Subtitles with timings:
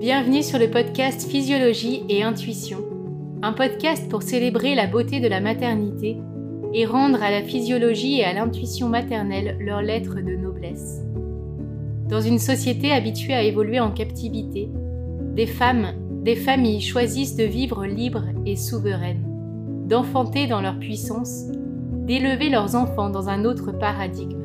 [0.00, 2.78] Bienvenue sur le podcast Physiologie et Intuition,
[3.42, 6.16] un podcast pour célébrer la beauté de la maternité
[6.72, 11.02] et rendre à la physiologie et à l'intuition maternelle leur lettre de noblesse.
[12.08, 14.70] Dans une société habituée à évoluer en captivité,
[15.34, 15.92] des femmes,
[16.22, 19.24] des familles choisissent de vivre libres et souveraines,
[19.88, 21.46] d'enfanter dans leur puissance,
[22.08, 24.40] d'élever leurs enfants dans un autre paradigme.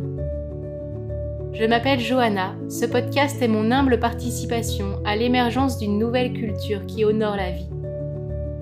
[1.54, 7.06] Je m'appelle Johanna, ce podcast est mon humble participation à l'émergence d'une nouvelle culture qui
[7.06, 7.70] honore la vie.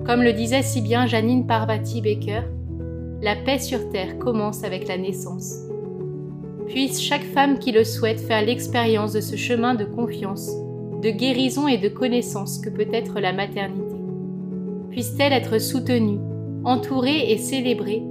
[0.06, 2.42] Comme le disait si bien Janine Parvati Baker,
[3.20, 5.62] la paix sur Terre commence avec la naissance.
[6.68, 10.48] Puisse chaque femme qui le souhaite faire l'expérience de ce chemin de confiance,
[11.02, 13.96] de guérison et de connaissance que peut être la maternité.
[14.90, 16.20] Puisse-t-elle être soutenue,
[16.64, 18.04] entourée et célébrée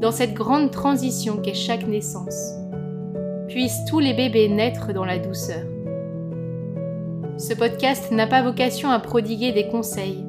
[0.00, 2.52] dans cette grande transition qu'est chaque naissance
[3.48, 5.62] puissent tous les bébés naître dans la douceur.
[7.38, 10.24] Ce podcast n'a pas vocation à prodiguer des conseils.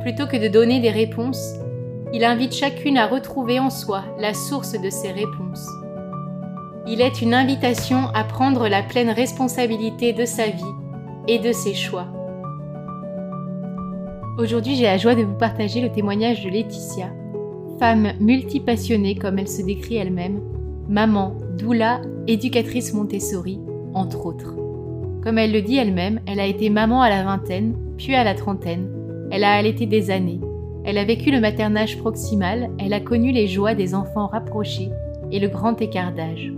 [0.00, 1.54] Plutôt que de donner des réponses,
[2.12, 5.68] il invite chacune à retrouver en soi la source de ces réponses.
[6.86, 10.62] Il est une invitation à prendre la pleine responsabilité de sa vie
[11.26, 12.06] et de ses choix.
[14.38, 17.08] Aujourd'hui, j'ai la joie de vous partager le témoignage de Laetitia,
[17.78, 20.40] femme multipassionnée comme elle se décrit elle-même,
[20.88, 23.60] maman, doula, éducatrice Montessori,
[23.94, 24.54] entre autres.
[25.22, 28.34] Comme elle le dit elle-même, elle a été maman à la vingtaine, puis à la
[28.34, 28.88] trentaine.
[29.30, 30.40] Elle a allaité des années.
[30.84, 34.90] Elle a vécu le maternage proximal, elle a connu les joies des enfants rapprochés
[35.32, 36.52] et le grand écart d'âge.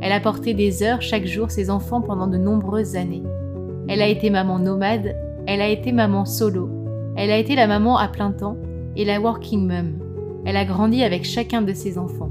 [0.00, 3.22] Elle a porté des heures chaque jour ses enfants pendant de nombreuses années.
[3.88, 5.14] Elle a été maman nomade,
[5.46, 6.68] elle a été maman solo,
[7.16, 8.56] elle a été la maman à plein temps
[8.96, 10.07] et la working mum.
[10.44, 12.30] Elle a grandi avec chacun de ses enfants.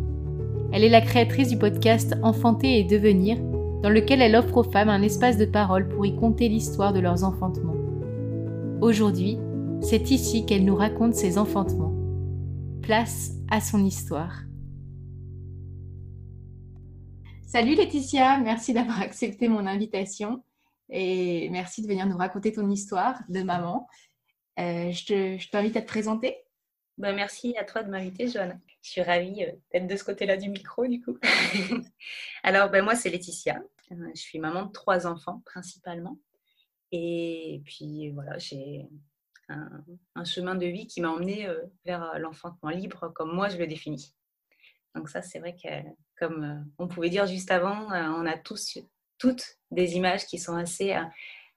[0.72, 3.38] Elle est la créatrice du podcast Enfanter et devenir,
[3.82, 7.00] dans lequel elle offre aux femmes un espace de parole pour y conter l'histoire de
[7.00, 7.76] leurs enfantements.
[8.82, 9.38] Aujourd'hui,
[9.82, 11.94] c'est ici qu'elle nous raconte ses enfantements.
[12.82, 14.44] Place à son histoire.
[17.46, 20.44] Salut Laetitia, merci d'avoir accepté mon invitation
[20.90, 23.88] et merci de venir nous raconter ton histoire de maman.
[24.60, 26.36] Euh, je t'invite à te présenter.
[26.98, 28.60] Ben, merci à toi de m'inviter, Joanne.
[28.82, 31.20] Je suis ravie euh, d'être de ce côté-là du micro, du coup.
[32.44, 33.62] Alors, ben, moi, c'est Laetitia.
[33.92, 36.18] Euh, je suis maman de trois enfants, principalement.
[36.92, 38.88] Et puis, voilà, j'ai
[39.48, 43.68] un, chemin de vie qui m'a emmenée euh, vers l'enfantement libre, comme moi, je le
[43.68, 44.16] définis.
[44.96, 45.70] Donc ça, c'est vrai que,
[46.18, 48.80] comme on pouvait dire juste avant, on a tous,
[49.20, 50.96] toutes des images qui sont assez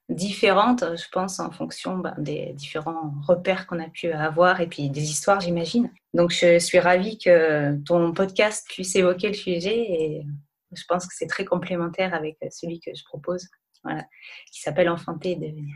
[0.09, 4.89] différentes, je pense, en fonction ben, des différents repères qu'on a pu avoir et puis
[4.89, 5.91] des histoires, j'imagine.
[6.13, 10.25] Donc, je suis ravie que ton podcast puisse évoquer le sujet et
[10.73, 13.47] je pense que c'est très complémentaire avec celui que je propose,
[13.83, 14.05] voilà,
[14.51, 15.75] qui s'appelle Enfanter et devenir.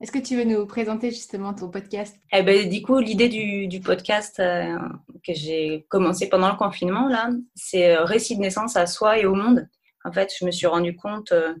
[0.00, 2.16] Est-ce que tu veux nous présenter justement ton podcast?
[2.32, 4.78] Eh ben, Du coup, l'idée du, podcast euh,
[5.26, 9.26] que j'ai commencé pendant le confinement, là, c'est euh, récit de naissance à soi et
[9.26, 9.68] au monde.
[10.04, 11.52] En fait, je me suis rendu compte euh,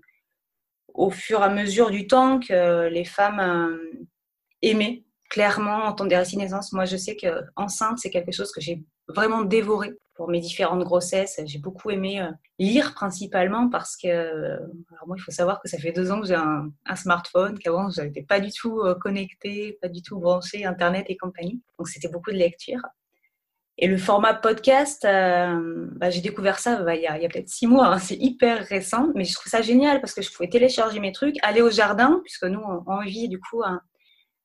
[0.94, 4.06] au fur et à mesure du temps que les femmes euh,
[4.62, 6.72] aimaient clairement entendre des récits naissance.
[6.72, 10.82] Moi, je sais que enceinte, c'est quelque chose que j'ai vraiment dévoré pour mes différentes
[10.82, 11.40] grossesses.
[11.46, 15.78] J'ai beaucoup aimé euh, lire principalement parce que, alors moi, il faut savoir que ça
[15.78, 19.78] fait deux ans que j'ai un, smartphone, qu'avant, je n'étais pas du tout euh, connectée,
[19.80, 21.62] pas du tout branchée, Internet et compagnie.
[21.78, 22.80] Donc, c'était beaucoup de lecture.
[23.80, 27.68] Et le format podcast, euh, bah, j'ai découvert ça bah, il y a, peut-être six
[27.68, 27.98] mois, hein.
[28.00, 31.36] c'est hyper récent, mais je trouve ça génial parce que je pouvais télécharger mes trucs,
[31.42, 33.62] aller au jardin, puisque nous, on, vit du coup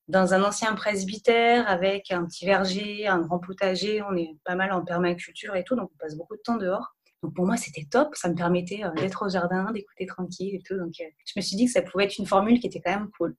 [0.08, 4.72] dans un ancien presbytère avec un petit verger, un grand potager, on est pas mal
[4.72, 6.94] en permaculture et tout, donc on passe beaucoup de temps dehors.
[7.24, 10.62] Donc pour moi, c'était top, ça me permettait euh, d'être au jardin, d'écouter tranquille et
[10.64, 10.78] tout.
[10.78, 12.92] Donc euh, je me suis dit que ça pouvait être une formule qui était quand
[12.92, 13.36] même cool.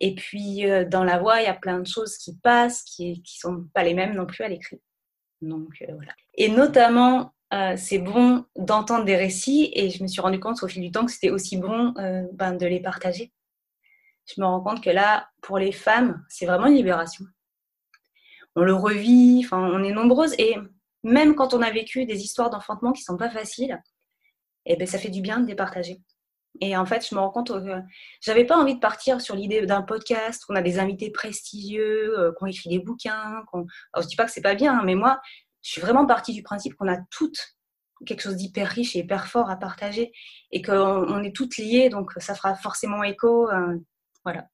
[0.00, 3.22] Et puis dans la voix, il y a plein de choses qui passent, qui ne
[3.24, 4.78] sont pas les mêmes non plus à l'écrit.
[5.42, 5.98] Donc euh.
[6.34, 10.68] Et notamment, euh, c'est bon d'entendre des récits et je me suis rendu compte au
[10.68, 13.32] fil du temps que c'était aussi bon euh, ben, de les partager.
[14.26, 17.24] Je me rends compte que là, pour les femmes, c'est vraiment une libération.
[18.56, 20.56] On le revit, on est nombreuses et
[21.04, 23.80] même quand on a vécu des histoires d'enfantement qui sont pas faciles,
[24.64, 26.00] eh ben, ça fait du bien de les partager.
[26.60, 27.80] Et en fait, je me rends compte que
[28.20, 32.46] j'avais pas envie de partir sur l'idée d'un podcast, qu'on a des invités prestigieux, qu'on
[32.46, 33.42] écrit des bouquins.
[33.52, 33.58] Qu
[33.92, 35.20] Alors, je dis pas que c'est pas bien, hein, mais moi,
[35.62, 37.56] je suis vraiment partie du principe qu'on a toutes
[38.04, 40.12] quelque chose d'hyper riche et hyper fort à partager
[40.50, 43.48] et qu'on est toutes liées, donc ça fera forcément écho.
[43.50, 43.78] Euh,
[44.24, 44.48] voilà,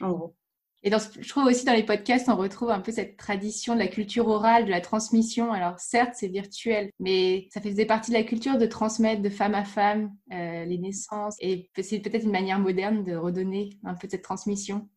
[0.00, 0.36] en gros.
[0.84, 3.78] Et dans, je trouve aussi dans les podcasts, on retrouve un peu cette tradition de
[3.78, 5.52] la culture orale, de la transmission.
[5.52, 9.54] Alors certes, c'est virtuel, mais ça faisait partie de la culture de transmettre de femme
[9.54, 11.36] à femme euh, les naissances.
[11.38, 14.88] Et c'est peut-être une manière moderne de redonner un peu cette transmission.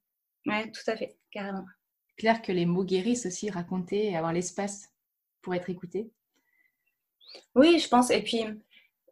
[0.48, 1.66] Oui, tout à fait, carrément.
[2.18, 4.90] Clair que les mots guérissent aussi, raconter et avoir l'espace
[5.44, 6.10] pour être écouté.
[7.54, 8.10] Oui, je pense.
[8.10, 8.44] Et puis,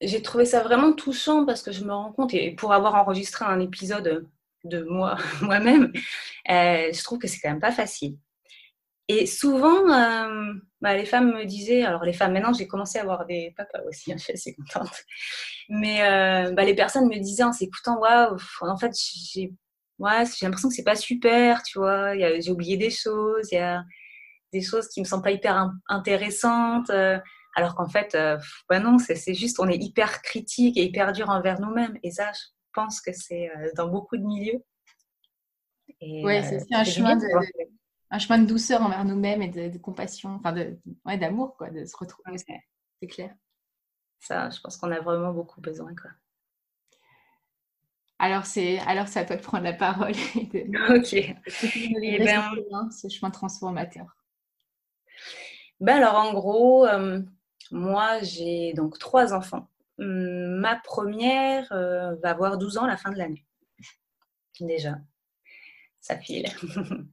[0.02, 3.46] j'ai trouvé ça vraiment touchant parce que je me rends compte, et pour avoir enregistré
[3.46, 4.28] un épisode
[4.64, 5.92] de moi moi-même,
[6.50, 8.18] euh, je trouve que c'est quand même pas facile.
[9.10, 13.02] Et souvent, euh, bah, les femmes me disaient, alors les femmes, maintenant j'ai commencé à
[13.02, 15.04] avoir des papas aussi, hein, je suis assez contente,
[15.70, 18.94] mais euh, bah, les personnes me disaient en s'écoutant, waouh, en fait,
[19.34, 19.52] j'ai
[20.00, 23.84] l'impression que c'est pas super, tu vois, j'ai oublié des choses, il y a
[24.54, 26.90] des choses qui me semblent pas hyper intéressantes,
[27.56, 28.18] alors qu'en fait,
[28.70, 32.32] bah non, c'est juste, on est hyper critique et hyper dur envers nous-mêmes, et ça,
[32.74, 34.64] pense que c'est euh, dans beaucoup de milieux.
[36.02, 37.26] Oui, c'est aussi un chemin, de,
[38.12, 41.86] un chemin de douceur envers nous-mêmes et de, compassion, enfin de, ouais, d'amour, quoi, de
[41.86, 42.38] se retrouver.
[42.38, 43.34] C'est clair.
[44.20, 45.94] Ça, je pense qu'on a vraiment beaucoup besoin.
[45.96, 46.12] Quoi.
[48.20, 50.14] Alors, c'est alors ça peut prendre la parole.
[50.90, 51.14] ok.
[51.14, 51.36] Et
[52.02, 54.16] eh ben, ce chemin transformateur.
[55.80, 57.22] Ben alors, en gros, euh,
[57.72, 59.68] moi, j'ai donc trois enfants.
[60.00, 63.46] Hum, ma première euh, va avoir 12 ans à la fin de l'année.
[64.60, 64.96] Déjà,
[66.00, 66.48] ça file.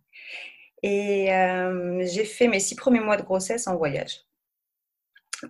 [0.82, 4.24] Et euh, j'ai fait mes six premiers mois de grossesse en voyage.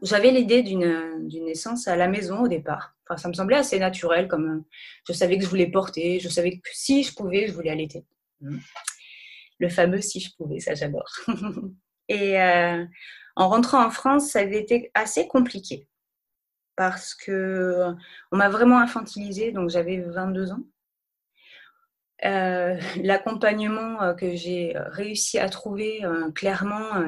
[0.02, 2.94] J'avais l'idée d'une naissance à la maison au départ.
[3.08, 4.64] Enfin, ça me semblait assez naturel, comme
[5.06, 8.04] je savais que je voulais porter, je savais que si je pouvais, je voulais allaiter.
[8.42, 8.60] Hum.
[9.58, 11.10] Le fameux si je pouvais, ça j'adore.
[12.08, 12.84] Et euh,
[13.36, 15.88] en rentrant en France, ça avait été assez compliqué
[16.80, 17.92] parce que
[18.32, 20.62] on m'a vraiment infantilisée, donc j'avais 22 ans.
[22.24, 27.04] Euh, l'accompagnement euh, que j'ai réussi à trouver, euh, clairement,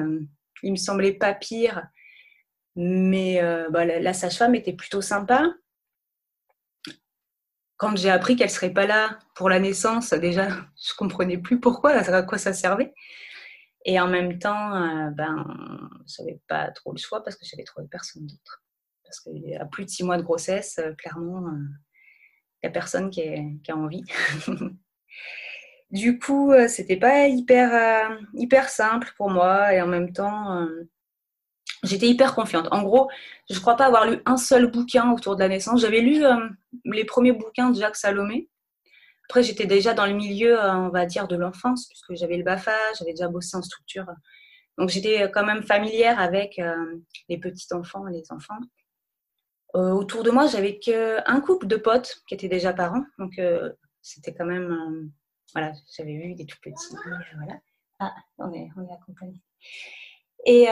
[0.61, 1.87] il me semblait pas pire,
[2.75, 3.41] mais
[3.71, 5.43] bah, la, sage-femme était plutôt sympa.
[7.77, 10.49] Quand j'ai appris qu'elle serait pas là pour la naissance, déjà,
[10.87, 12.93] je comprenais plus pourquoi, à quoi ça servait.
[13.85, 18.27] Et en même temps, ben, j'avais pas trop le choix parce que j'avais trouvé personne
[18.27, 18.62] d'autre
[19.13, 21.67] parce qu'à plus de six mois de grossesse, euh, clairement, il euh,
[22.63, 24.03] n'y a personne qui, a envie.
[25.91, 30.67] du coup, euh, c'était pas hyper, hyper simple pour moi et en même temps,
[31.83, 32.67] j'étais hyper confiante.
[32.71, 33.09] En gros,
[33.49, 35.81] je ne crois pas avoir lu un seul bouquin autour de la naissance.
[35.81, 36.23] J'avais lu
[36.85, 38.49] les premiers bouquins de Jacques Salomé.
[39.29, 42.75] Après, j'étais déjà dans le milieu, on va dire, de l'enfance, puisque j'avais le BAFA,
[42.97, 44.05] j'avais déjà bossé en structure.
[44.77, 46.59] Donc, j'étais quand même familière avec
[47.29, 48.57] les petits enfants les enfants.
[49.75, 53.03] Euh, autour de moi, j'avais qu'un couple de potes qui étaient déjà parents.
[53.17, 53.71] Donc, euh,
[54.01, 54.71] c'était quand même.
[54.71, 55.09] Euh,
[55.53, 56.95] voilà, j'avais vu des tout petits.
[57.35, 57.59] Voilà.
[57.99, 59.41] Ah, on est, on est accompagnés.
[60.45, 60.67] Et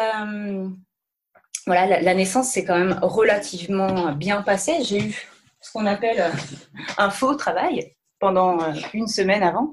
[1.68, 4.83] voilà, la, naissance s'est quand même relativement bien passée.
[4.83, 5.27] J'ai eu
[5.62, 6.31] ce qu'on appelle
[6.97, 8.57] un faux travail pendant
[8.94, 9.71] une semaine avant.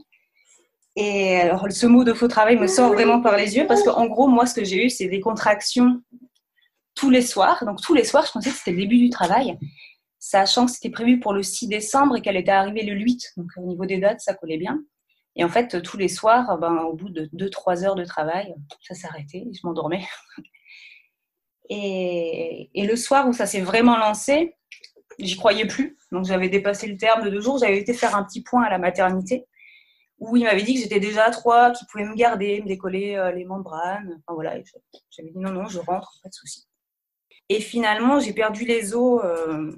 [0.94, 4.06] Et alors, ce mot de faux travail me sort vraiment par les yeux parce qu'en
[4.06, 6.02] gros, moi, ce que j'ai eu, c'est des contractions
[6.98, 7.64] tous les soirs.
[7.64, 9.58] Donc tous les soirs, je pensais que c'était le début du travail,
[10.18, 13.32] sachant que c'était prévu pour le 6 décembre et qu'elle était arrivée le 8.
[13.36, 14.80] Donc au niveau des dates, ça collait bien.
[15.36, 18.94] Et en fait, tous les soirs, ben, au bout de 2-3 heures de travail, ça
[18.94, 20.04] s'arrêtait et je m'endormais.
[21.70, 24.56] Et, le soir où ça s'est vraiment lancé,
[25.18, 25.98] j'y croyais plus.
[26.12, 27.58] Donc j'avais dépassé le terme de deux jours.
[27.58, 29.46] J'avais été faire un petit point à la maternité
[30.18, 33.16] où il m'avait dit que j'étais déjà à trois, qu'il pouvait me garder, me décoller
[33.16, 34.20] euh, les membranes.
[34.26, 34.56] Enfin voilà,
[35.10, 36.67] j'avais dit non, non, je rentre, pas de souci.
[37.48, 39.72] Et finalement, j'ai perdu les os euh,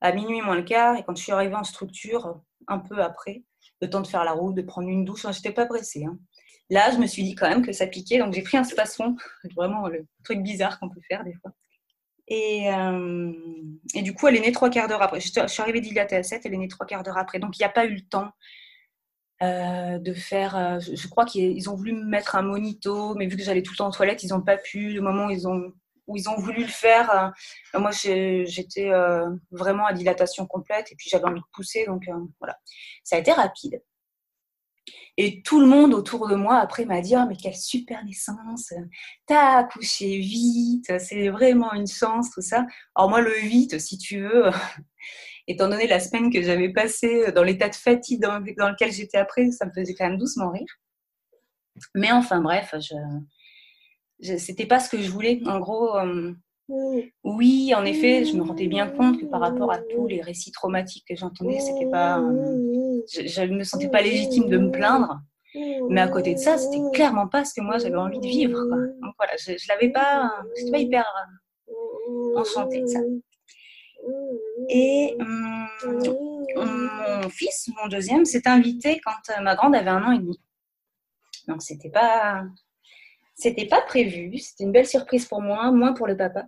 [0.00, 0.96] à minuit moins le quart.
[0.96, 3.42] Et quand je suis arrivée en structure, un peu après,
[3.80, 6.04] le temps de faire la route, de prendre une douche, je n'étais pas pressée.
[6.04, 6.18] Hein.
[6.70, 8.18] Là, je me suis dit quand même que ça piquait.
[8.18, 9.16] Donc, j'ai pris un spasson,
[9.56, 11.52] vraiment le truc bizarre qu'on peut faire des fois.
[12.28, 13.32] Et, euh,
[13.94, 15.20] et, du coup, elle est née trois quarts d'heure après.
[15.20, 17.38] Je, suis arrivée dilatée à 7, elle est née trois quarts d'heure après.
[17.38, 18.30] Donc, il n'y a pas eu le temps
[19.42, 20.80] euh, de faire.
[20.80, 23.72] je, je, crois qu'ils ont voulu me mettre un monito, mais vu que j'allais tout
[23.72, 24.92] le temps aux toilettes, ils n'ont pas pu.
[24.92, 25.72] Le moment où ils ont
[26.16, 27.32] ils ont voulu le faire.
[27.74, 32.08] Euh, moi, j'étais euh, vraiment à dilatation complète et puis j'avais envie de pousser, donc
[32.08, 32.58] euh, voilà.
[33.04, 33.82] Ça a été rapide.
[35.16, 38.72] Et tout le monde autour de moi après m'a dit oh, mais quelle super naissance,
[39.26, 42.66] t'as accouché vite, c'est vraiment une chance tout ça.
[42.96, 44.50] Alors moi le vite, si tu veux,
[45.46, 49.50] étant donné la semaine que j'avais passée dans l'état de fatigue dans lequel j'étais après,
[49.50, 50.80] ça me faisait quand même doucement rire.
[51.94, 52.94] Mais enfin bref, je,
[54.22, 55.40] c'était pas ce que je voulais.
[55.46, 56.32] En gros, euh,
[57.24, 60.52] oui, en effet, je me rendais bien compte que par rapport à tous les récits
[60.52, 65.20] traumatiques que j'entendais, c'était pas, euh, je, ne me sentais pas légitime de me plaindre.
[65.90, 68.58] Mais à côté de ça, c'était clairement pas ce que moi j'avais envie de vivre.
[68.58, 71.04] Donc voilà, je, je l'avais pas, j'étais pas hyper
[72.36, 73.00] enchantée de ça.
[74.68, 75.68] Et hum,
[77.22, 80.40] mon fils, mon deuxième, s'est invité quand ma grande avait un an et demi.
[81.48, 82.44] Donc c'était pas,
[83.42, 84.38] c'était pas prévu.
[84.38, 86.46] C'était une belle surprise pour moi, moins pour le papa.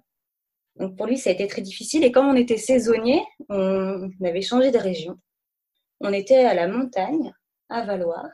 [0.77, 2.05] Donc pour lui, ça a été très difficile.
[2.05, 5.19] Et comme on était saisonnier, on avait changé de région.
[6.01, 7.33] On était à la montagne,
[7.69, 8.29] à Valoir,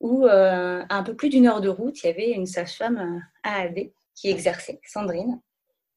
[0.00, 3.22] où euh, à un peu plus d'une heure de route, il y avait une sage-femme
[3.46, 3.84] euh,
[4.14, 5.40] qui exerçait, Sandrine.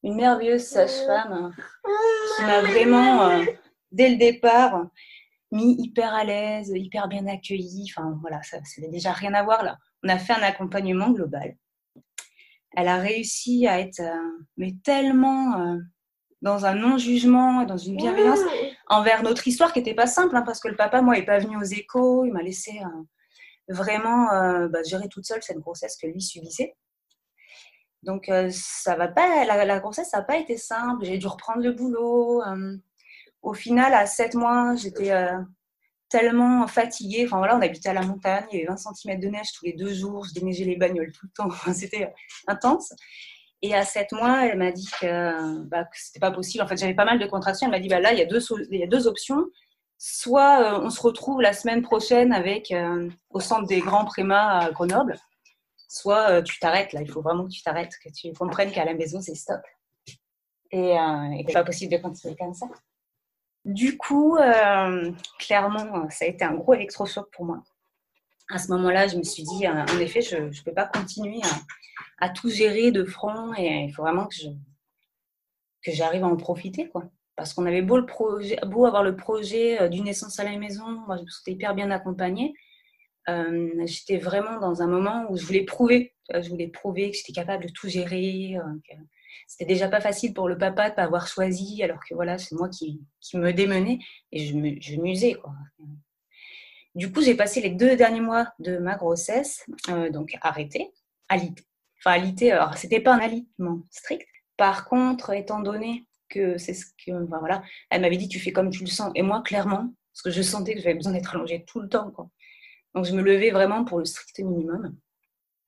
[0.03, 1.51] Une merveilleuse sage-femme
[1.85, 1.89] euh,
[2.35, 3.43] qui m'a vraiment,
[3.91, 4.87] dès le départ,
[5.51, 7.91] mis hyper à l'aise, hyper bien accueillie.
[7.95, 9.77] Enfin voilà, ça n'a déjà rien à voir là.
[10.03, 11.55] On a fait un accompagnement global
[12.77, 15.77] elle a réussi à être euh, mais tellement euh,
[16.43, 18.39] dans un non-jugement, dans une bienveillance
[18.87, 21.39] envers notre histoire qui n'était pas simple, hein, parce que le papa, moi, n'est pas
[21.39, 24.27] venu aux échos, il m'a laissé euh, vraiment
[24.69, 26.75] bah, gérer toute seule cette grossesse que lui subissait.
[28.03, 31.73] Donc, ça va pas, la, grossesse, ça n'a pas été simple, j'ai dû reprendre le
[31.73, 32.43] boulot.
[33.41, 35.11] Au final, à 7 mois, j'étais
[36.09, 37.25] tellement fatiguée.
[37.25, 39.65] Enfin voilà, on habitait à la montagne, il y avait 20 cm de neige tous
[39.65, 42.09] les deux jours, je déneigeais les bagnoles tout le temps, c'était euh,
[42.47, 42.93] intense.
[43.63, 46.63] Et à 7 mois, elle m'a dit que, bah, que c'était pas possible.
[46.63, 47.65] En fait, j'avais pas mal de contractions.
[47.65, 48.39] Elle m'a dit bah, là, il y, a deux,
[48.69, 49.45] il y a deux options.
[49.97, 54.59] Soit euh, on se retrouve la semaine prochaine avec euh, au centre des grands prémas
[54.59, 55.17] à Grenoble,
[55.87, 57.01] soit tu t'arrêtes là.
[57.01, 59.61] Il faut vraiment que tu t'arrêtes, que tu comprennes qu'à la maison c'est stop.
[60.69, 62.67] Et, et que c'est pas possible de continuer comme ça.
[63.67, 67.61] Du coup, euh, clairement, ça a été un gros électrochoc pour moi.
[68.49, 71.41] À ce moment-là, je me suis dit, euh, en effet, je ne peux pas continuer
[72.19, 76.87] à, tout gérer de front et il faut vraiment que, j'arrive à en profiter.
[76.87, 77.11] Quoi.
[77.35, 77.97] Parce qu'on avait beau
[78.85, 81.91] avoir le projet euh, d'une naissance à la maison, moi, je me sentais hyper bien
[81.91, 82.53] accompagnée.
[83.83, 87.65] j'étais vraiment dans un moment où je voulais prouver, je voulais prouver que j'étais capable
[87.65, 88.57] de tout gérer,
[89.45, 92.55] c'était déjà pas facile pour le papa de pas avoir choisi, alors que voilà, c'est
[92.55, 93.99] moi qui, qui, me démenais
[94.31, 95.33] et je, me, je m'usais.
[95.33, 95.53] Quoi.
[96.97, 100.91] Du coup, j'ai passé les deux derniers mois de ma grossesse, euh, donc arrêté,
[101.29, 101.63] alité.
[101.99, 104.27] Enfin, alité, alors c'était pas un alitement strict.
[104.57, 108.71] Par contre, étant donné que c'est ce que, voilà, elle m'avait dit tu fais comme
[108.71, 109.11] tu le sens.
[109.13, 112.09] Et moi, clairement, parce que je sentais que j'avais besoin d'être allongée tout le temps.
[112.09, 112.29] Quoi.
[112.95, 114.97] Donc, je me levais vraiment pour le strict minimum.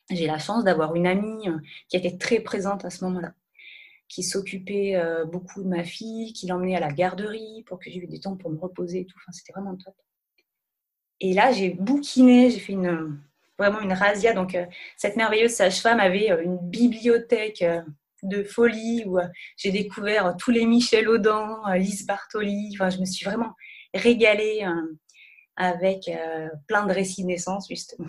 [0.10, 1.60] J'ai la chance d'avoir une amie euh,
[1.90, 3.34] qui était très présente à ce moment-là
[4.10, 8.00] qui s'occupait euh, beaucoup de ma fille, qui l'emmenait à la garderie pour que j'ai
[8.00, 9.16] eu des temps pour me reposer et tout.
[9.18, 9.94] Enfin, c'était vraiment top.
[11.22, 13.20] Et là, j'ai bouquiné, j'ai fait une,
[13.58, 14.34] vraiment une razzia.
[14.34, 14.66] Donc, euh,
[14.98, 17.64] cette merveilleuse sage-femme avait euh, une bibliothèque
[18.24, 19.18] de folie où
[19.56, 22.72] j'ai découvert tous les Michel Audin, Lise Bartoli.
[22.74, 23.54] Enfin, je me suis vraiment
[23.94, 24.66] régalée
[25.60, 28.08] avec euh, plein de récits de naissance, justement.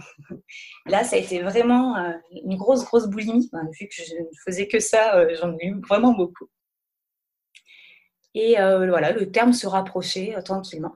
[0.86, 2.12] Là, ça a été vraiment euh,
[2.44, 3.50] une grosse, grosse boulimie.
[3.78, 6.48] vu que je ne faisais que ça, euh, j'en ai eu vraiment beaucoup.
[8.34, 10.94] Et voilà, le terme se rapprochait tranquillement.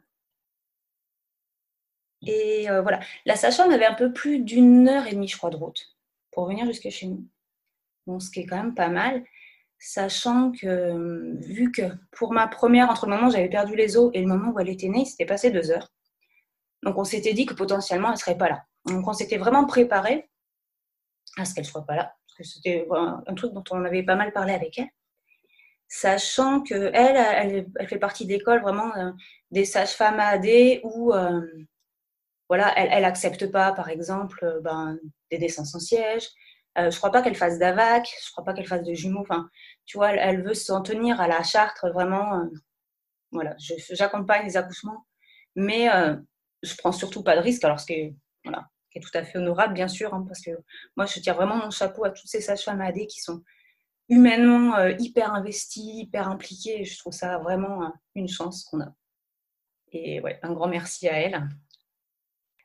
[2.25, 5.57] Et voilà, la sage-femme avait un peu plus d'une heure et demie, je crois, de
[5.57, 5.97] route
[6.31, 7.27] pour venir jusqu'à chez nous.
[8.07, 9.25] Bon, ce qui est quand même pas mal,
[9.81, 11.83] sachant que vu que
[12.13, 14.61] pour ma première, entre le moment où j'avais perdu les os et le moment où
[14.61, 15.91] elle était née, il s'était passé deux heures.
[16.85, 18.65] Donc on s'était dit que potentiellement elle serait pas là.
[18.87, 20.31] Donc on s'était vraiment préparé
[21.37, 24.15] à ce qu'elle soit pas là, parce que c'était un truc dont on avait pas
[24.15, 24.89] mal parlé avec elle,
[25.89, 29.11] sachant qu'elle, elle, elle, fait partie d'écoles vraiment euh,
[29.51, 31.41] des sages-femmes AD où euh,
[32.49, 34.99] voilà, elle n'accepte pas, par exemple, euh, ben,
[35.31, 36.29] des dessins sans siège.
[36.77, 39.23] je ne crois pas qu'elle fasse d'AVAC, je crois pas qu'elle fasse de jumeaux.
[39.23, 39.49] Enfin,
[39.87, 42.43] tu vois, elle, veut s'en tenir à la charte vraiment.
[43.33, 43.55] voilà,
[43.91, 45.07] j'accompagne les accouchements,
[45.57, 45.89] mais
[46.65, 48.15] je prends surtout pas de risque, alors ce qui est,
[49.01, 50.53] tout à fait honorable, bien sûr, hein, parce que
[50.97, 53.43] moi, je tire vraiment mon chapeau à toutes ces sages-femmes AD qui sont
[54.09, 56.85] humainement euh, hyper investies, hyper impliquées.
[56.85, 58.95] Je trouve ça vraiment euh, une chance qu'on a.
[59.91, 61.49] Et ouais, un grand merci à elle.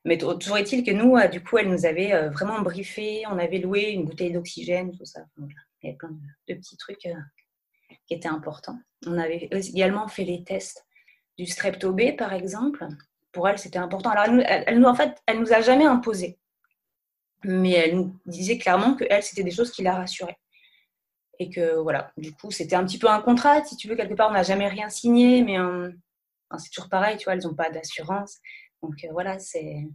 [0.06, 3.24] Mais toujours est-il que nous, euh, du coup, elle nous avait vraiment briefé.
[3.28, 5.22] On avait loué une bouteille d'oxygène, tout ça.
[5.38, 5.48] Il
[5.84, 6.12] y avait plein
[6.48, 8.80] de, petits trucs qui étaient importants.
[9.08, 10.86] On avait également fait les tests
[11.38, 12.88] du strepto B, par exemple
[13.32, 14.10] pour elle, c'était important.
[14.10, 16.40] Alors, elle, nous, en fait, elle nous a jamais imposé.
[17.44, 20.38] Mais elle nous disait clairement que elle, c'était des choses qui la rassuraient.
[21.40, 24.14] Et que voilà, du coup, c'était un petit peu un contrat, si tu veux, quelque
[24.16, 25.58] part, on n'a jamais rien signé, mais
[26.58, 28.40] c'est toujours pareil, tu vois, elles n'ont pas d'assurance.
[28.82, 29.88] Donc euh, voilà, c'est,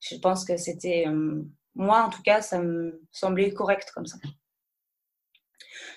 [0.00, 1.42] je pense que c'était, euh,
[1.74, 4.18] moi en tout cas, ça me semblait correct comme ça.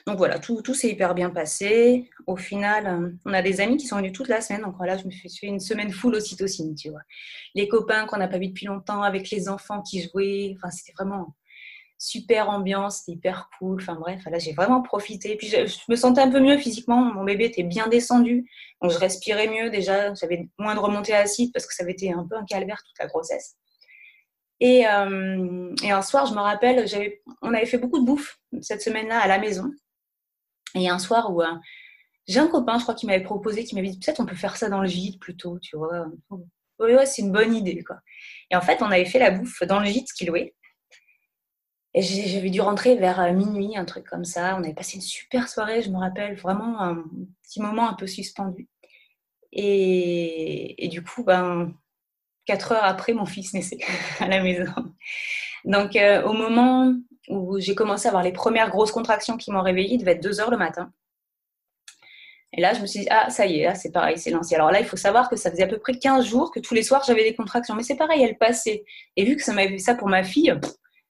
[0.05, 2.09] Donc voilà, tout, tout s'est hyper bien passé.
[2.25, 4.61] Au final, euh, on a des amis qui sont venus toute la semaine.
[4.61, 7.01] Donc voilà, je me suis fait une semaine full ocytocine, tu vois.
[7.55, 10.53] Les copains qu'on n'a pas vus depuis longtemps, avec les enfants qui jouaient.
[10.55, 11.35] Enfin, c'était vraiment
[11.97, 13.81] super ambiance, c'était hyper cool.
[13.81, 15.35] Enfin bref, là j'ai vraiment profité.
[15.35, 15.57] Puis je,
[15.89, 17.01] me sentais un peu mieux physiquement.
[17.01, 18.49] Mon bébé était bien descendu,
[18.81, 20.13] donc je respirais mieux déjà.
[20.13, 22.97] J'avais moins de remontée acide parce que ça avait été un peu un calvaire toute
[22.99, 23.55] la grossesse.
[24.59, 26.85] Et, euh, et un soir, je me rappelle,
[27.41, 29.71] on avait fait beaucoup de bouffe cette semaine-là à la maison.
[30.75, 31.55] Et un soir où euh,
[32.27, 34.57] j'ai un copain, je crois, qui m'avait proposé, qui m'avait dit peut-être on peut faire
[34.57, 36.07] ça dans le gîte plutôt, tu vois.
[36.79, 37.97] Ouais, ouais, c'est une bonne idée, quoi.
[38.51, 40.55] Et en fait, on avait fait la bouffe dans le gîte qu'il louait.
[41.93, 44.55] Et j'avais dû rentrer vers euh, minuit, un truc comme ça.
[44.57, 47.03] On avait passé une super soirée, je me rappelle, vraiment un
[47.43, 48.67] petit moment un peu suspendu.
[49.51, 51.73] Et du coup, ben,
[52.47, 53.77] quatre heures après, mon fils naissait
[54.19, 54.71] à la maison.
[55.65, 56.93] Donc, euh, au moment
[57.27, 60.23] où j'ai commencé à avoir les premières grosses contractions qui m'ont réveillée, il devait être
[60.23, 60.91] 2 heures le matin.
[62.53, 64.55] Et là, je me suis dit, ah, ça y est, là, c'est pareil, c'est lancé.
[64.55, 66.73] Alors là, il faut savoir que ça faisait à peu près 15 jours que tous
[66.73, 67.75] les soirs, j'avais des contractions.
[67.75, 68.85] Mais c'est pareil, elles passaient.
[69.17, 70.57] Et vu que ça m'avait fait ça pour ma fille,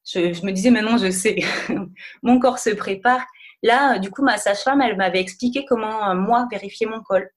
[0.06, 1.38] je, me disais, maintenant, je sais.
[2.24, 3.24] mon corps se prépare.
[3.62, 7.30] Là, du coup, ma sage-femme, elle m'avait expliqué comment, euh, moi, vérifier mon col.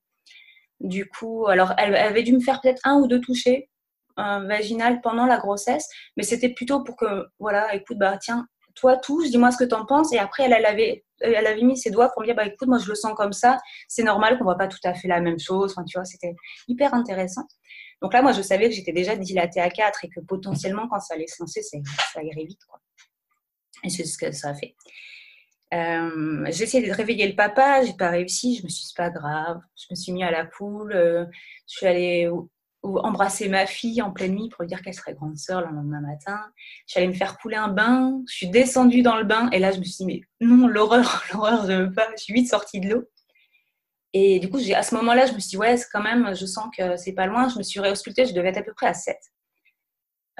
[0.81, 3.70] Du coup, alors, elle avait dû me faire peut-être un ou deux touchés
[4.47, 9.31] vaginal pendant la grossesse, mais c'était plutôt pour que, voilà, écoute, bah tiens, toi touche,
[9.31, 10.13] dis-moi ce que tu en penses.
[10.13, 12.79] Et après, elle, avait, elle avait mis ses doigts pour me dire, bah écoute, moi
[12.79, 13.59] je le sens comme ça,
[13.89, 15.73] c'est normal qu'on voit pas tout à fait la même chose.
[15.73, 16.35] Enfin, tu vois, c'était
[16.69, 17.47] hyper intéressant.
[18.03, 21.01] Donc là, moi, je savais que j'étais déjà dilatée à 4 et que potentiellement, quand
[21.01, 22.65] ça allait se lancer, ça, irait vite.
[22.69, 22.81] Quoi.
[23.85, 24.75] Et c'est ce que ça a fait.
[25.73, 29.11] Euh, j'ai essayé de réveiller le papa, j'ai pas réussi, je me suis dit, pas
[29.11, 31.25] grave, je me suis mis à la poule, euh,
[31.69, 32.29] je suis allée
[32.83, 35.75] ou embrasser ma fille en pleine nuit pour lui dire qu'elle serait grande sœur le
[35.75, 36.41] lendemain matin.
[36.87, 38.23] J'allais me faire couler un bain.
[38.29, 41.25] Je suis descendue dans le bain et là, je me suis dit, mais non, l'horreur,
[41.33, 42.09] l'horreur, je veux pas.
[42.17, 43.05] Je suis vite sortie de l'eau.
[44.13, 46.67] Et du coup, à ce moment-là, je me suis dit, ouais, quand même, je sens
[46.77, 47.49] que c'est pas loin.
[47.49, 49.17] Je me suis réauscultée, je devais être à peu près à 7.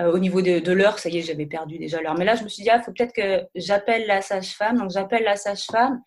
[0.01, 2.17] Euh, au niveau de, l'heure, ça y est, j'avais perdu déjà l'heure.
[2.17, 4.79] Mais là, je me suis dit, il ah, faut peut-être que j'appelle la sage-femme.
[4.79, 6.01] Donc, j'appelle la sage-femme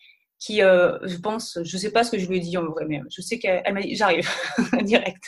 [0.44, 2.86] qui, euh, je pense, je sais pas ce que je lui ai dit en vrai,
[2.86, 4.30] mais je sais qu'elle m'a dit j'arrive
[4.84, 5.24] direct.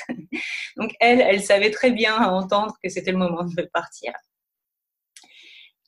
[0.75, 4.11] Donc elle, elle savait très bien entendre que c'était le moment de partir.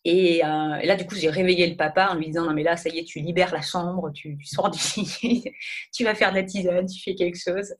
[0.05, 2.77] Et, euh, là, du coup, j'ai réveillé le papa en lui disant non mais là,
[2.77, 5.43] ça y est, tu libères la chambre, tu, sors du lit,
[5.93, 7.73] tu vas faire de la tisane, tu fais quelque chose.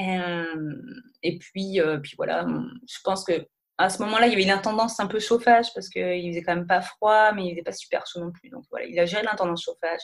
[0.00, 0.74] Euh,
[1.22, 2.46] et puis, puis voilà,
[2.86, 5.88] je pense que à ce moment-là, il y avait une intendance un peu chauffage parce
[5.88, 8.50] qu'il faisait quand même pas froid, mais il faisait pas super chaud non plus.
[8.50, 10.00] Donc voilà, il a géré l'intendance chauffage.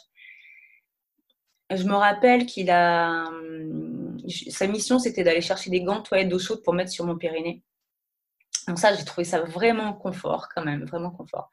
[1.71, 3.27] Je me rappelle qu'il a.
[3.29, 4.19] Hum,
[4.51, 7.17] sa mission, c'était d'aller chercher des gants de toilette d'eau chaude pour mettre sur mon
[7.17, 7.63] périnée.
[8.69, 11.51] Donc, ça, j'ai trouvé ça vraiment confort, quand même, vraiment confort.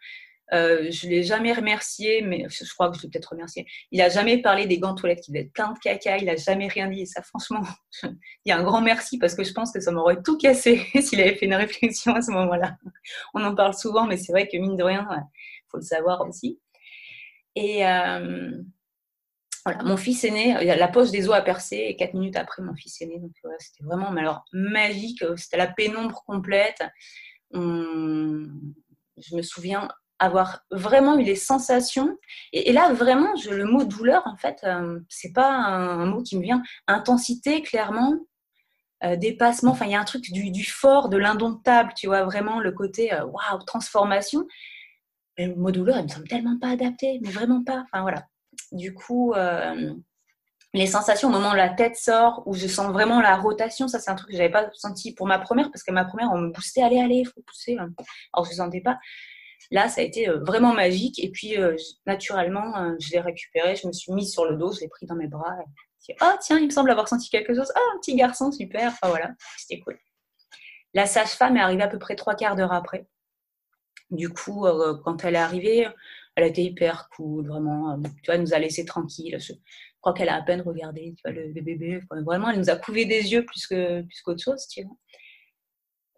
[0.53, 3.65] Euh, je ne l'ai jamais remercié, mais je crois que je l'ai peut-être remercié.
[3.91, 6.25] Il n'a jamais parlé des gants de toilette qui devaient être plein de caca, il
[6.25, 7.01] n'a jamais rien dit.
[7.01, 7.61] Et ça, franchement,
[8.03, 10.85] il y a un grand merci parce que je pense que ça m'aurait tout cassé
[11.01, 12.77] s'il avait fait une réflexion à ce moment-là.
[13.33, 16.21] On en parle souvent, mais c'est vrai que mine de rien, il faut le savoir
[16.21, 16.59] aussi.
[17.55, 18.51] Et, euh,
[19.83, 22.75] mon fils est né, la poche des os a percé et quatre minutes après, mon
[22.75, 23.19] fils est né.
[23.19, 25.23] Donc, c'était vraiment alors, magique.
[25.35, 26.83] C'était la pénombre complète.
[27.53, 27.59] je
[29.35, 29.87] me souviens
[30.19, 32.17] avoir vraiment eu les sensations.
[32.53, 36.43] Et, là, vraiment, le mot douleur, en fait, euh, c'est pas un, mot qui me
[36.43, 36.63] vient.
[36.87, 38.15] Intensité, clairement.
[39.03, 42.59] Euh, dépassement, enfin, il y a un truc du, fort, de l'indomptable, tu vois, vraiment
[42.59, 44.47] le côté euh, waouh, transformation.
[45.37, 47.83] le mot douleur, il me semble tellement pas adapté, mais vraiment pas.
[47.85, 48.25] Enfin, voilà.
[48.71, 49.93] Du coup, euh,
[50.73, 53.99] les sensations au moment où la tête sort, où je sens vraiment la rotation, ça
[53.99, 56.31] c'est un truc que je n'avais pas senti pour ma première, parce que ma première,
[56.31, 57.77] on me boostait, allez, allez, il faut pousser.
[57.79, 57.89] Hein.
[58.33, 58.97] Alors je ne sentais pas.
[59.71, 61.19] Là, ça a été euh, vraiment magique.
[61.19, 64.81] Et puis, euh, naturellement, je l'ai récupéré, je me suis mise sur le dos, je
[64.81, 65.57] l'ai pris dans mes bras.
[66.09, 67.69] Et oh, tiens, il me semble avoir senti quelque chose.
[67.75, 68.93] Oh, un petit garçon, super.
[68.93, 69.99] Enfin, voilà, c'était cool.
[70.93, 73.07] La sage-femme est arrivée à peu près trois quarts d'heure après.
[74.09, 74.65] Du coup,
[75.03, 75.87] quand elle est arrivée,
[76.37, 77.93] elle a été hyper cool, vraiment.
[77.93, 79.37] Euh, tu vois, elle nous a laissé tranquille.
[79.39, 79.53] Je
[79.99, 81.99] crois qu'elle a à peine regardé le, bébé.
[82.11, 84.95] Vraiment, elle nous a couvé des yeux plus qu'autre plus chose, tu vois.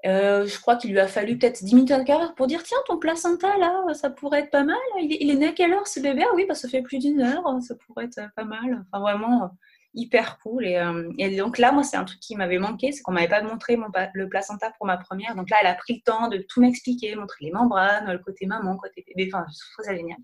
[0.05, 2.77] Euh, je crois qu'il lui a fallu peut-être 10 minutes à quart pour dire tiens
[2.88, 5.99] ton placenta là ça pourrait être pas mal il est, né à quelle heure ce
[5.99, 6.23] bébé?
[6.25, 9.51] Ah oui bah, ça fait plus d'une heure ça pourrait être pas mal enfin vraiment
[9.93, 10.65] hyper cool.
[10.65, 13.41] Euh, et, donc là, moi, c'est un truc qui m'avait manqué, c'est qu'on m'avait pas
[13.41, 15.36] montré mon, le placenta pour ma première.
[15.36, 18.45] Donc là, elle a pris le temps de tout m'expliquer, montrer les membranes, le côté
[18.45, 19.30] maman, côté bébé.
[19.34, 20.17] Enfin, je trouve ça génial.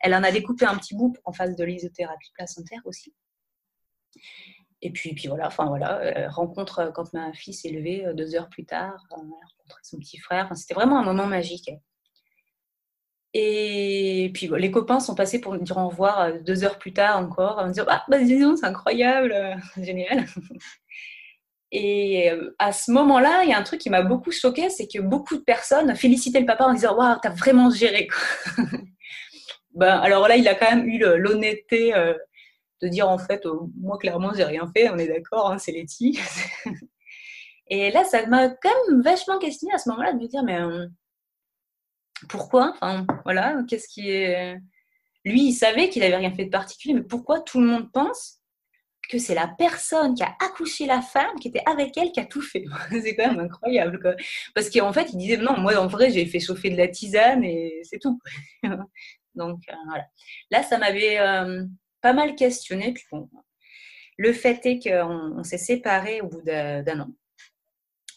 [0.00, 3.14] Elle en a découpé un petit bout pour qu'on fasse de l'isothérapie placentaire aussi.
[4.82, 8.34] Et puis, puis voilà, enfin voilà, euh, rencontre euh, quand ma fille s'est levée deux
[8.34, 10.46] heures plus tard, elle a rencontré son petit frère.
[10.46, 11.70] Enfin, c'était vraiment un moment magique.
[13.32, 16.92] Et puis les copains sont passés pour me dire au revoir euh, deux heures plus
[16.92, 19.34] tard encore, en me dire Ah, bah dis c'est incroyable,
[19.76, 20.26] génial.
[21.72, 24.88] Et euh, à ce moment-là, il y a un truc qui m'a beaucoup choqué, c'est
[24.88, 28.08] que beaucoup de personnes félicitaient le papa en disant Waouh, t'as vraiment géré.
[29.74, 32.14] ben, alors là, il a quand même eu l'honnêteté euh,
[32.82, 33.46] de dire En fait,
[33.80, 36.18] moi, clairement, j'ai rien fait, on est d'accord, hein, c'est Letty.
[37.68, 40.58] Et là, ça m'a quand même vachement questionné à ce moment-là de me dire Mais
[42.28, 44.56] pourquoi Enfin, voilà, qu'est-ce qui est.
[45.24, 48.40] Lui, il savait qu'il n'avait rien fait de particulier, mais pourquoi tout le monde pense
[49.10, 52.26] que c'est la personne qui a accouché la femme qui était avec elle qui a
[52.26, 52.64] tout fait?
[52.90, 54.00] c'est quand même incroyable.
[54.00, 54.14] Quoi.
[54.54, 57.44] Parce qu'en fait, il disait non, moi en vrai, j'ai fait chauffer de la tisane
[57.44, 58.18] et c'est tout.
[59.34, 60.06] Donc euh, voilà.
[60.50, 61.64] Là, ça m'avait euh,
[62.00, 62.94] pas mal questionné.
[64.16, 67.08] Le fait est qu'on s'est séparés au bout d'un an.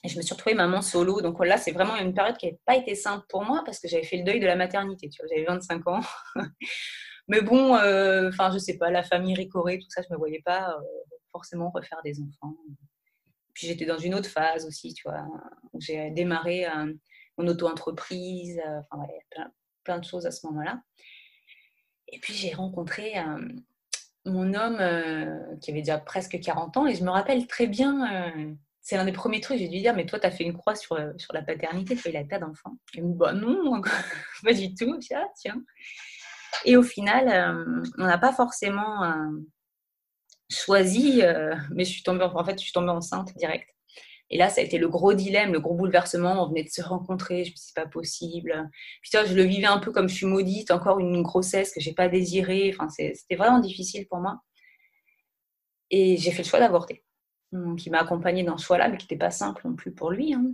[0.03, 1.21] Et je me suis retrouvée maman solo.
[1.21, 3.87] Donc là, c'est vraiment une période qui n'avait pas été simple pour moi parce que
[3.87, 5.09] j'avais fait le deuil de la maternité.
[5.09, 6.01] Tu vois, j'avais 25 ans.
[7.27, 10.41] Mais bon, euh, enfin, je sais pas, la famille ricorée, tout ça, je me voyais
[10.43, 10.81] pas euh,
[11.31, 12.55] forcément refaire des enfants.
[13.53, 15.25] Puis j'étais dans une autre phase aussi, tu vois,
[15.71, 16.93] où j'ai démarré euh,
[17.37, 18.59] mon auto-entreprise.
[18.59, 19.47] Enfin, y a
[19.83, 20.81] plein, de choses à ce moment-là.
[22.09, 23.13] Et puis j'ai rencontré
[24.25, 24.77] mon homme
[25.61, 29.13] qui avait déjà presque 40 ans et je me rappelle très bien c'est l'un des
[29.13, 31.41] premiers trucs, j'ai dû dire, mais toi, tu as fait une croix sur, sur la
[31.41, 32.77] paternité, as eu tas d'enfants.
[32.93, 33.81] Il dit, bah non,
[34.43, 34.99] pas du tout.
[35.15, 35.63] ah, tiens.
[36.65, 39.31] Et au final, euh, on n'a pas forcément euh,
[40.49, 43.69] choisi, euh, mais je suis tombée, en fait, je suis tombée enceinte direct.
[44.29, 46.43] Et là, ça a été le gros dilemme, le gros bouleversement.
[46.43, 48.69] On venait de se rencontrer, je me suis dit, c'est pas possible.
[49.01, 51.79] Puis toi, je le vivais un peu comme je suis maudite, encore une grossesse que
[51.79, 52.73] j'ai pas désirée.
[52.73, 54.41] Enfin, c'était vraiment difficile pour moi.
[55.89, 57.02] Et j'ai fait le choix d'avorter.
[57.53, 60.09] Donc, il m'a accompagnée dans ce choix-là, mais qui n'était pas simple non plus pour
[60.09, 60.33] lui.
[60.33, 60.53] Hein.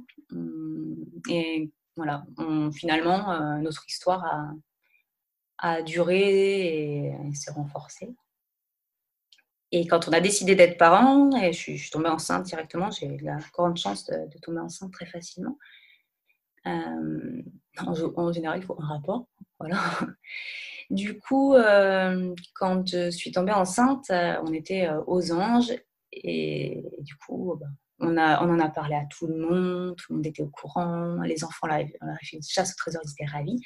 [1.30, 2.26] Et voilà,
[2.74, 4.54] finalement, notre histoire
[5.58, 8.14] a, duré et, s'est renforcé.
[9.72, 13.18] Et quand on a décidé d'être parents, et je suis, tombée enceinte directement, j'ai eu
[13.20, 15.58] la grande chance de, tomber enceinte très facilement.
[16.68, 17.42] Euh,
[17.78, 19.28] en, général, il faut un rapport.
[19.58, 19.80] Voilà.
[20.90, 25.72] Du coup, euh, quand je suis tombée enceinte, euh, on était aux anges
[26.12, 27.67] et, du coup, bah,
[28.00, 31.43] on, en a parlé à tout le monde, tout le monde était au courant, les
[31.43, 33.60] enfants, on a fait une chasse au trésor, ils étaient ravis.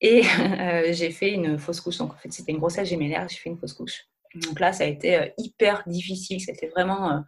[0.00, 1.98] Et euh, j'ai fait une fausse couche.
[1.98, 3.26] Donc, en fait, c'était une grossesse gémellaire.
[3.28, 4.04] J'ai fait une fausse couche.
[4.34, 6.40] Donc là, ça a été euh, hyper difficile.
[6.40, 7.20] C'était vraiment euh,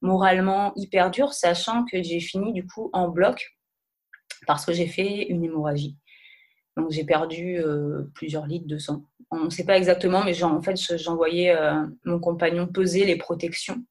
[0.00, 3.56] moralement hyper dur, sachant que j'ai fini du coup en bloc
[4.46, 5.96] parce que j'ai fait une hémorragie.
[6.76, 7.62] Donc j'ai perdu
[8.14, 9.04] plusieurs litres de sang.
[9.30, 11.56] On ne sait pas exactement, mais en fait, j'envoyais
[12.04, 13.84] mon compagnon peser les protections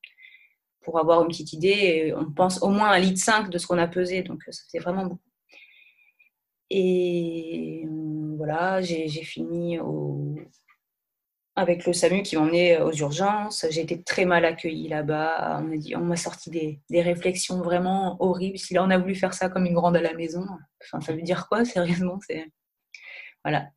[0.82, 1.70] pour avoir une petite idée.
[1.70, 4.22] Et on pense au moins un litre 5 de ce qu'on a pesé.
[4.24, 5.20] Donc ça faisait vraiment beaucoup.
[6.70, 7.88] Et
[8.38, 9.80] voilà, j'ai fini
[11.56, 13.66] avec le SAMU qui m'emmenait aux urgences.
[13.70, 15.64] J'ai été très mal accueillie là-bas.
[15.96, 18.58] On m'a sorti des, réflexions vraiment horribles.
[18.58, 20.46] Si là on a voulu faire ça comme une grande à la maison,
[20.84, 22.20] enfin, ça veut dire quoi sérieusement?
[23.44, 23.70] Voilà.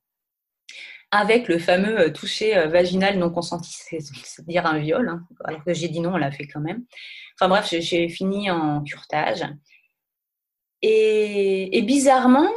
[1.13, 5.09] Avec le fameux euh, toucher euh, vaginal non consenti, c'est-à-dire un viol.
[5.09, 5.27] Hein.
[5.45, 6.85] Alors que j'ai dit non, on l'a fait quand même.
[7.39, 9.45] Enfin bref, j'ai fini en curtage.
[10.83, 12.49] Et, bizarrement,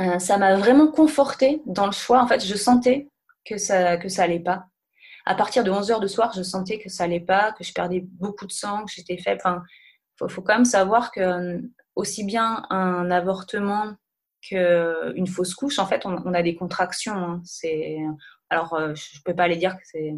[0.00, 2.22] euh, ça m'a vraiment confortée dans le choix.
[2.22, 3.08] En fait, je sentais
[3.44, 4.66] que ça que ça allait pas.
[5.26, 7.72] À partir de 11 heures de soir, je sentais que ça allait pas, que je
[7.72, 9.40] perdais beaucoup de sang, que j'étais faible.
[9.44, 9.62] Enfin,
[10.18, 11.60] faut, faut quand même savoir que
[11.96, 13.94] aussi bien un avortement
[14.40, 17.16] qu'une fausse couche, en fait, on, a des contractions.
[17.16, 17.42] Hein.
[17.44, 17.98] C'est
[18.50, 20.14] alors, euh, je peux pas aller dire que c'est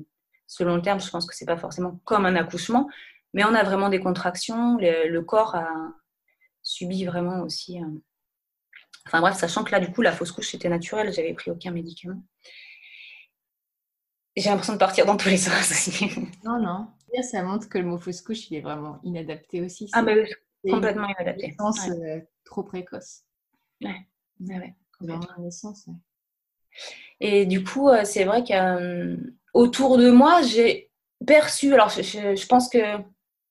[0.46, 1.00] selon le terme.
[1.00, 2.88] Je pense que c'est pas forcément comme un accouchement,
[3.34, 4.78] mais on a vraiment des contractions.
[4.78, 5.68] Le, corps a
[6.62, 7.80] subi vraiment aussi.
[9.06, 11.72] Enfin bref, sachant que là, du coup, la fausse couche, c'était naturel, j'avais pris aucun
[11.72, 12.22] médicament.
[14.36, 16.08] J'ai l'impression de partir dans tous les sens aussi.
[16.44, 16.88] Non, non.
[17.22, 19.90] Ça montre que le mot fausse couche, il est vraiment inadapté aussi.
[19.92, 20.12] Ah, bah
[20.68, 21.48] complètement inadapté.
[21.48, 23.24] Naissance euh, trop précoce.
[23.82, 24.06] Ouais,
[24.40, 24.74] ouais.
[25.38, 25.88] Naissance,
[27.20, 30.90] Et du coup, euh, c'est vrai qu'autour de moi, j'ai
[31.26, 32.78] perçu, alors je, je, pense que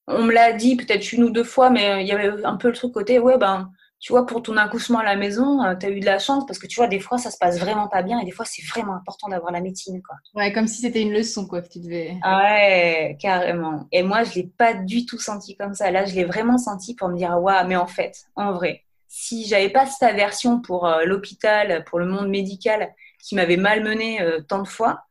[0.07, 2.57] on me l'a dit peut-être une ou deux fois, mais euh, il y avait un
[2.57, 5.75] peu le truc côté, ouais, ben, tu vois, pour ton accouchement à la maison, euh,
[5.75, 7.59] tu as eu de la chance parce que tu vois, des fois, ça se passe
[7.59, 10.15] vraiment pas bien et des fois, c'est vraiment important d'avoir la médecine, quoi.
[10.35, 12.17] Ouais, comme si c'était une leçon, quoi, que tu devais.
[12.23, 13.87] Ouais, carrément.
[13.91, 15.91] Et moi, je l'ai pas du tout senti comme ça.
[15.91, 19.45] Là, je l'ai vraiment senti pour me dire, waouh, mais en fait, en vrai, si
[19.45, 24.39] j'avais pas cette aversion pour euh, l'hôpital, pour le monde médical qui m'avait malmené euh,
[24.41, 25.03] tant de fois,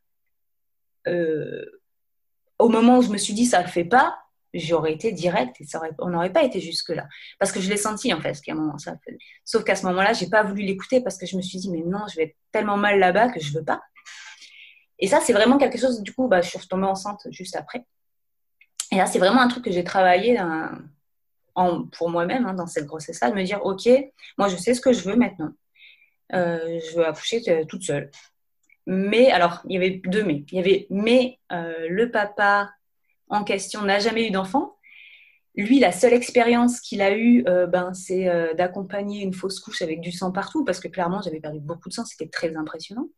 [2.58, 4.18] au moment où je me suis dit, ça le fait pas,
[4.52, 7.06] j'aurais été directe et ça aurait, on n'aurait pas été jusque-là.
[7.38, 8.96] Parce que je l'ai senti en fait, qu'à un moment ça.
[9.44, 11.82] Sauf qu'à ce moment-là, j'ai pas voulu l'écouter parce que je me suis dit, mais
[11.82, 13.82] non, je vais être tellement mal là-bas que je veux pas.
[14.98, 17.86] Et ça, c'est vraiment quelque chose, du coup, bah, je suis tombée enceinte juste après.
[18.90, 20.38] Et là, c'est vraiment un truc que j'ai travaillé
[21.92, 23.88] pour moi-même hein, dans cette grossesse-là, de me dire, OK,
[24.36, 25.52] moi, je sais ce que je veux maintenant.
[26.34, 28.10] Euh, je veux accoucher euh, toute seule.
[28.86, 30.44] Mais, alors, il y avait deux mais.
[30.50, 32.70] Il y avait, mais euh, le papa
[33.28, 34.76] en question n'a jamais eu d'enfant.
[35.54, 40.12] Lui, la seule expérience qu'il a eue, ben, c'est d'accompagner une fausse couche avec du
[40.12, 43.08] sang partout, parce que clairement, j'avais perdu beaucoup de sang, c'était très impressionnant.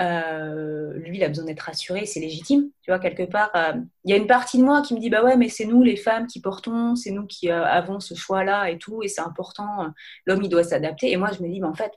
[0.00, 2.70] Euh, lui, il a besoin d'être rassuré, c'est légitime.
[2.82, 3.74] Tu vois, quelque part, euh,
[4.04, 5.82] il y a une partie de moi qui me dit Bah ouais, mais c'est nous
[5.82, 9.20] les femmes qui portons, c'est nous qui euh, avons ce choix-là et tout, et c'est
[9.20, 9.92] important,
[10.26, 11.12] l'homme, il doit s'adapter.
[11.12, 11.92] Et moi, je me dis bah, En fait,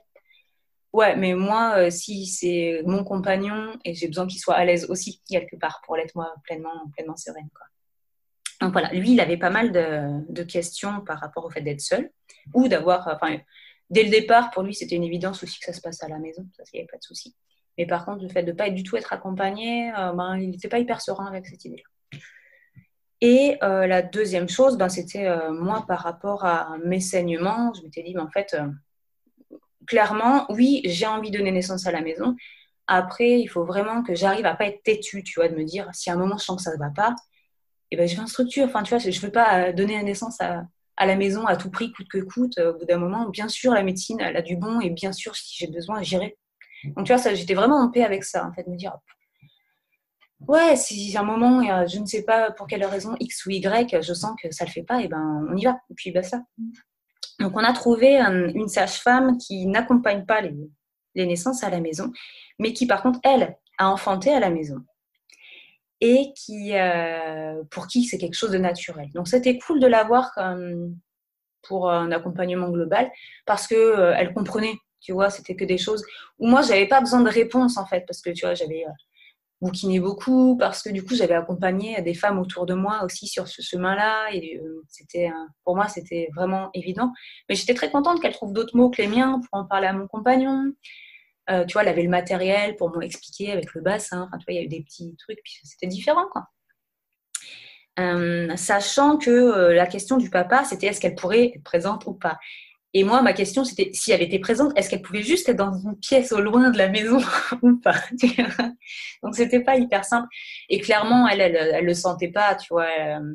[0.92, 5.22] ouais, mais moi, si c'est mon compagnon, et j'ai besoin qu'il soit à l'aise aussi,
[5.28, 7.48] quelque part, pour l'être moi pleinement, pleinement sereine.
[8.60, 11.80] Donc voilà, lui, il avait pas mal de, de questions par rapport au fait d'être
[11.80, 12.10] seul,
[12.54, 13.08] ou d'avoir.
[13.08, 13.38] Enfin,
[13.90, 16.18] dès le départ, pour lui, c'était une évidence aussi que ça se passe à la
[16.18, 17.34] maison, ça, il n'y avait pas de souci.
[17.78, 20.50] Mais par contre, le fait de ne pas du tout être accompagné, euh, ben, il
[20.50, 22.18] n'était pas hyper serein avec cette idée-là.
[23.20, 27.72] Et euh, la deuxième chose, ben, c'était euh, moi par rapport à mes saignements.
[27.74, 28.56] Je m'étais dit, ben, en fait,
[29.86, 32.34] clairement, oui, j'ai envie de donner naissance à la maison.
[32.86, 35.88] Après, il faut vraiment que j'arrive à pas être têtue, tu vois, de me dire,
[35.92, 37.14] si à un moment je sens que ça ne va pas,
[37.90, 38.64] eh ben, je vais en structure.
[38.66, 40.64] Enfin, tu vois, je ne veux pas donner naissance à,
[40.96, 42.58] à, la maison à tout prix, coûte que coûte.
[42.58, 45.36] Au bout d'un moment, bien sûr, la médecine, elle a du bon et bien sûr,
[45.36, 46.36] si j'ai besoin, j'irai.
[46.94, 48.96] Donc, tu vois, j'étais vraiment en paix avec ça, en fait, de me dire,
[50.40, 54.02] ouais, si à un moment, je ne sais pas pour quelle raison, X ou Y,
[54.02, 56.10] je sens que ça ne le fait pas, et ben on y va, et puis
[56.10, 56.42] bah ça.
[57.40, 62.12] Donc, on a trouvé une sage-femme qui n'accompagne pas les, naissances à la maison,
[62.58, 64.76] mais qui, par contre, elle, a enfanté à la maison.
[66.02, 69.10] Et qui, euh, pour qui c'est quelque chose de naturel.
[69.14, 70.30] Donc, c'était cool de l'avoir
[71.66, 73.10] pour un accompagnement global
[73.44, 74.74] parce qu'elle euh, elle comprenait
[75.06, 76.04] tu vois, c'était que des choses
[76.40, 78.90] où moi, j'avais pas besoin de réponse, en fait, parce que, tu vois, j'avais euh,
[79.60, 83.46] bouquiné beaucoup, parce que, du coup, j'avais accompagné des femmes autour de moi aussi sur
[83.46, 84.26] ce chemin-là.
[84.32, 85.30] Et euh, c'était,
[85.64, 87.12] pour moi, c'était vraiment évident.
[87.48, 89.92] Mais j'étais très contente qu'elle trouve d'autres mots que les miens pour en parler à
[89.92, 90.72] mon compagnon.
[91.50, 94.22] Euh, tu vois, elle avait le matériel pour m'expliquer avec le bassin.
[94.22, 96.48] Enfin, tu vois, il y a des petits trucs, puis c'était différent, quoi.
[98.56, 102.38] sachant que la question du papa, c'était est-ce qu'elle pourrait être présente ou pas.
[102.98, 105.70] Et moi, ma question, c'était si elle était présente, est-ce qu'elle pouvait juste être dans
[105.70, 107.18] une pièce au loin de la maison
[107.62, 108.00] ou pas
[109.22, 110.26] Donc, c'était pas hyper simple.
[110.70, 112.88] Et clairement, elle, elle, le sentait pas, tu vois.
[112.98, 113.34] Euh,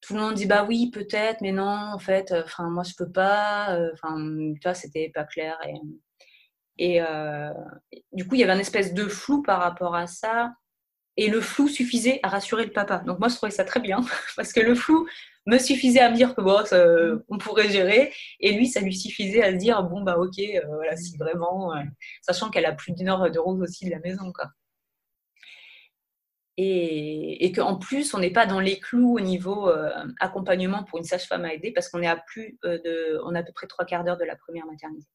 [0.00, 2.94] tout le monde dit bah oui, peut-être, mais non, en fait, euh, enfin, moi, je
[2.96, 3.76] peux pas.
[3.76, 4.16] Euh, enfin,
[4.54, 5.58] tu vois, c'était pas clair.
[6.78, 7.02] Et, et
[8.12, 10.54] du coup, il y avait un espèce de flou par rapport à ça.
[11.20, 12.98] Et le flou suffisait à rassurer le papa.
[13.00, 13.98] Donc, moi, je trouvais ça très bien
[14.36, 15.08] parce que le flou
[15.46, 16.62] me suffisait à me dire que bon,
[17.28, 18.14] on pourrait gérer.
[18.38, 21.74] Et lui, ça lui suffisait à se dire bon, bah ok, euh, voilà, si vraiment,
[21.74, 21.82] euh,
[22.22, 24.46] sachant qu'elle a plus d'une heure de route aussi de la maison, quoi.
[26.56, 30.98] Et, et qu'en plus, on n'est pas dans les clous au niveau euh, accompagnement pour
[30.98, 33.66] une sage-femme à aider parce qu'on est à plus de, on a à peu près
[33.66, 35.08] trois quarts d'heure de la première maternité.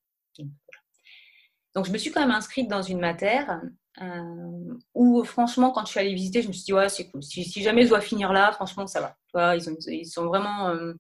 [1.76, 3.62] Donc, je me suis quand même inscrite dans une matière
[4.02, 7.22] euh, où franchement, quand je suis allée visiter, je me suis dit, ouais, c'est cool.
[7.22, 9.16] Si, jamais je dois finir là, franchement, ça va.
[9.34, 10.70] Vois, ils, ils, sont vraiment.
[10.70, 10.94] Euh,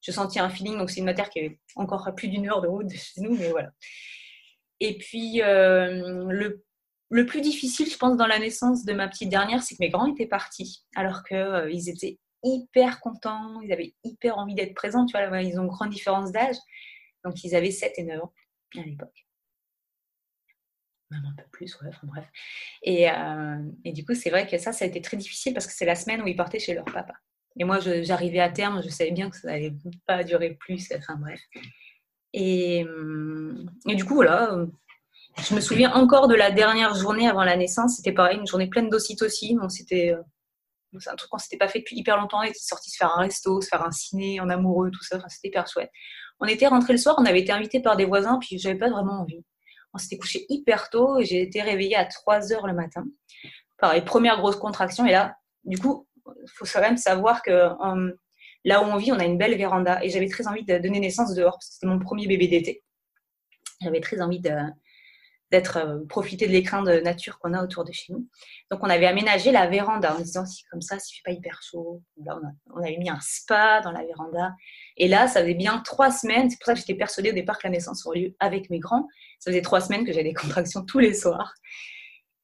[0.00, 2.62] je sentis un feeling, donc c'est une matière qui est encore à plus d'une heure
[2.62, 3.70] de route chez nous, mais voilà.
[4.80, 6.64] Et puis, euh, le,
[7.10, 9.90] le, plus difficile, je pense, dans la naissance de ma petite dernière, c'est que mes
[9.90, 15.14] grands étaient partis, alors qu'ils étaient hyper contents, ils avaient hyper envie d'être présents, tu
[15.18, 16.56] vois, ils ont une grande différence d'âge.
[17.22, 18.32] Donc, ils avaient 7 et 9 ans
[18.78, 19.26] à l'époque
[21.10, 22.26] même un peu plus, ouais, enfin bref.
[22.82, 25.66] Et, euh, et du coup, c'est vrai que ça, ça a été très difficile parce
[25.66, 27.14] que c'est la semaine où ils partaient chez leur papa.
[27.58, 29.74] Et moi, j'arrivais à terme, je savais bien que ça n'allait
[30.06, 31.40] pas durer plus, enfin bref.
[32.32, 34.66] Et, hum, et, du coup, voilà,
[35.48, 37.96] je me souviens encore de la dernière journée avant la naissance.
[37.96, 39.68] C'était pareil, une journée pleine d'ocytocine.
[39.68, 40.22] C'était euh,
[40.98, 42.40] c'est un truc qu'on s'était pas fait depuis hyper longtemps.
[42.40, 45.16] On était sortis se faire un resto, se faire un ciné en amoureux, tout ça.
[45.16, 45.90] Enfin, c'était hyper chouette.
[46.40, 48.90] On était rentrés le soir, on avait été invités par des voisins, puis j'avais pas
[48.90, 49.44] vraiment envie.
[49.92, 53.04] On s'était couché hyper tôt j'ai été réveillée à 3 heures le matin.
[53.78, 55.06] Pareil, première grosse contraction.
[55.06, 58.12] Et là, du coup, il faut quand même savoir que euh,
[58.64, 60.04] là où on vit, on a une belle véranda.
[60.04, 62.84] Et j'avais très envie de donner naissance dehors parce que c'était mon premier bébé d'été.
[63.80, 64.40] J'avais très envie
[65.50, 68.28] d'être euh, profiter de l'écran de nature qu'on a autour de chez nous.
[68.70, 71.60] Donc on avait aménagé la véranda en disant si comme ça, s'il fait pas hyper
[71.62, 72.02] chaud.
[72.24, 74.54] Là, on, on, avait mis un spa dans la véranda.
[74.96, 76.50] Et là, ça faisait bien trois semaines.
[76.50, 78.78] C'est pour ça que j'étais persuadée au départ que la naissance aurait lieu avec mes
[78.78, 79.08] grands.
[79.38, 81.54] Ça faisait trois semaines que j'avais des contractions tous les soirs.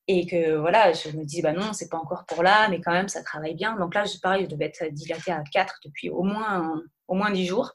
[0.09, 2.93] Et que voilà, je me dis, bah non, c'est pas encore pour là, mais quand
[2.93, 3.77] même, ça travaille bien.
[3.77, 7.33] Donc là, je, pareil, je devais être dilatée à 4 depuis au moins, au moins
[7.33, 7.73] 10 jours.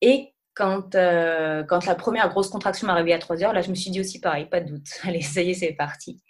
[0.00, 3.70] Et quand, euh, quand la première grosse contraction m'est arrivée à 3 heures, là, je
[3.70, 4.88] me suis dit aussi pareil, pas de doute.
[5.04, 6.20] Allez, ça y est, c'est parti.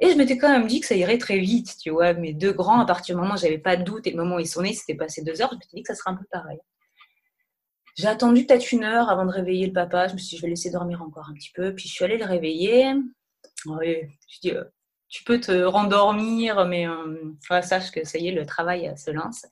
[0.00, 2.12] Et je m'étais quand même dit que ça irait très vite, tu vois.
[2.12, 4.36] Mes deux grands, à partir du moment où j'avais pas de doute et le moment
[4.36, 6.10] où ils sont nés, c'était passé deux heures, je me suis dit que ça serait
[6.10, 6.58] un peu pareil.
[7.96, 10.08] J'ai attendu peut-être une heure avant de réveiller le papa.
[10.08, 11.74] Je me suis dit, je vais laisser dormir encore un petit peu.
[11.74, 12.92] Puis je suis allée le réveiller.
[13.64, 14.64] Oui, je dis, euh,
[15.08, 19.46] tu peux te rendormir, mais euh, sache que ça y est, le travail se lance.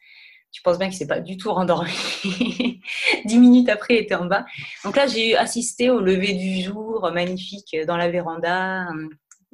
[0.54, 1.90] Tu penses bien qu'il s'est pas du tout rendormi.
[3.24, 4.46] Dix minutes après, il était en bas.
[4.84, 8.86] Donc là, j'ai assisté au lever du jour magnifique dans la véranda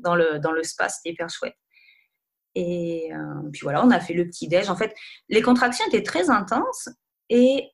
[0.03, 1.57] dans le, dans spa, c'était hyper chouette.
[2.55, 4.69] Et euh, puis voilà, on a fait le petit déj.
[4.69, 4.95] En fait,
[5.29, 6.89] les contractions étaient très intenses
[7.29, 7.71] et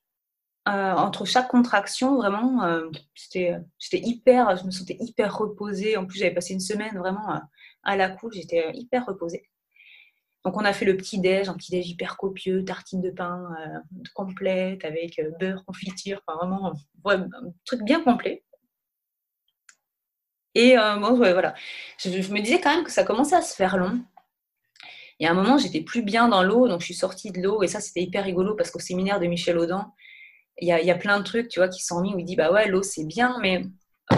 [0.67, 3.59] euh, entre chaque contraction, vraiment, euh, c'était
[3.93, 5.97] hyper, je me sentais hyper reposée.
[5.97, 7.41] En plus, j'avais passé une semaine vraiment
[7.83, 9.49] à la cool, j'étais hyper reposée.
[10.45, 13.49] Donc, on a fait le petit déj, un petit déj hyper copieux, tartine de pain
[14.13, 16.73] complète avec beurre, confiture, enfin vraiment
[17.05, 18.43] un truc bien complet.
[20.57, 21.53] Et euh, bon, voilà.
[21.99, 24.01] Je, me disais quand même que ça commençait à se faire long.
[25.19, 27.61] Et à un moment, j'étais plus bien dans l'eau, donc je suis sortie de l'eau.
[27.61, 29.91] Et ça, c'était hyper rigolo parce qu'au séminaire de Michel Audin,
[30.59, 32.25] il y a, y a, plein de trucs, tu vois, qui sont mis où il
[32.25, 33.65] dit, bah ouais, l'eau, c'est bien, mais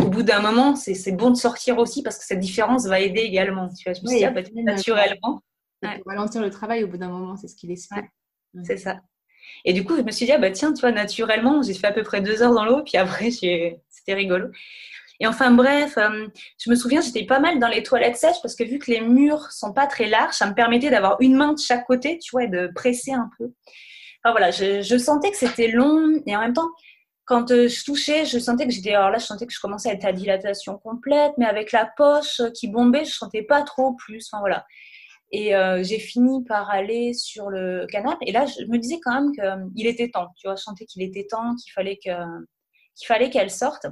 [0.01, 3.19] au bout d'un moment, c'est bon de sortir aussi parce que cette différence va aider
[3.19, 3.67] également.
[3.67, 5.41] Tu vois, je me suis dit, ah, bah, naturellement.
[5.81, 8.05] Pour ralentir le travail au bout d'un moment, c'est ce qu'il explique.
[8.63, 8.99] C'est ça.
[9.65, 11.87] Et du coup, je me suis dit, ah, bah tiens, tu vois, naturellement, j'ai fait
[11.87, 14.47] à peu près deux heures dans l'eau, puis après, c'était rigolo.
[15.21, 18.55] Et enfin, bref, euh, je me souviens, j'étais pas mal dans les toilettes sèches parce
[18.55, 21.53] que vu que les murs sont pas très larges, ça me permettait d'avoir une main
[21.53, 23.51] de chaque côté, tu vois, et de presser un peu.
[24.23, 26.69] Enfin voilà, je, sentais que c'était long et en même temps,
[27.25, 28.93] quand euh, je touchais, je sentais que j'étais.
[28.93, 31.85] Alors là, je sentais que je commençais à être à dilatation complète, mais avec la
[31.97, 34.29] poche qui bombait, je sentais pas trop plus.
[34.31, 34.65] Enfin voilà.
[35.31, 38.25] Et euh, j'ai fini par aller sur le canapé.
[38.27, 39.31] Et là, je me disais quand même
[39.75, 40.29] qu'il était temps.
[40.37, 42.11] Tu vois, je sentais qu'il était temps, qu'il fallait que
[42.95, 43.87] qu'il fallait qu'elle sorte.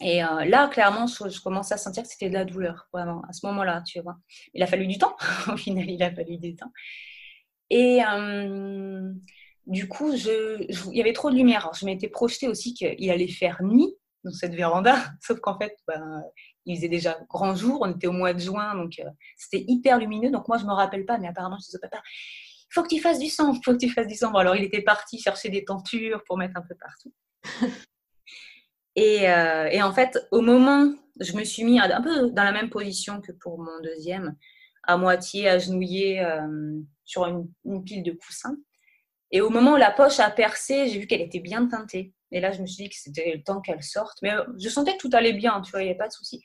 [0.00, 3.32] Et euh, là, clairement, je, commençais à sentir que c'était de la douleur, vraiment, à
[3.32, 4.16] ce moment-là, tu vois.
[4.52, 5.16] Il a fallu du temps,
[5.52, 6.72] au final, il a fallu du temps.
[7.70, 9.12] Et euh,
[9.66, 11.70] du coup, il y avait trop de lumière.
[11.78, 13.94] je m'étais projetée aussi qu'il allait faire nuit
[14.24, 16.22] dans cette véranda, sauf qu'en fait, ben,
[16.66, 19.98] il faisait déjà grand jour, on était au mois de juin, donc euh, c'était hyper
[19.98, 20.30] lumineux.
[20.30, 22.82] Donc moi, je ne me rappelle pas, mais apparemment, je disais au papa, il faut
[22.82, 24.30] que tu fasses du sang, il faut que tu fasses du sang.
[24.30, 27.12] Bon, alors il était parti chercher des tentures pour mettre un peu partout.
[28.96, 32.70] Euh, et, en fait, au moment, je me suis mis un peu dans la même
[32.70, 34.36] position que pour mon deuxième,
[34.84, 38.56] à moitié agenouillée euh, sur une, pile de coussins.
[39.30, 42.12] Et au moment où la poche a percé, j'ai vu qu'elle était bien teintée.
[42.34, 44.18] Et là, je me suis dit que c'était le temps qu'elle sorte.
[44.22, 46.12] Mais euh, je sentais que tout allait bien, tu vois, il n'y avait pas de
[46.12, 46.42] souci.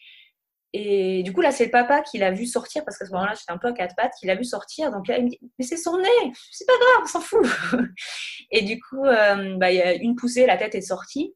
[0.71, 3.33] Et du coup, là, c'est le papa qui l'a vu sortir, parce qu'à ce moment-là,
[3.37, 4.91] j'étais un peu à quatre pattes, qui l'a vu sortir.
[4.91, 7.45] Donc là, il me dit, mais c'est son nez, c'est pas grave, on s'en fout.
[8.51, 11.33] et du coup, bah, il y a une poussée, la tête est sortie.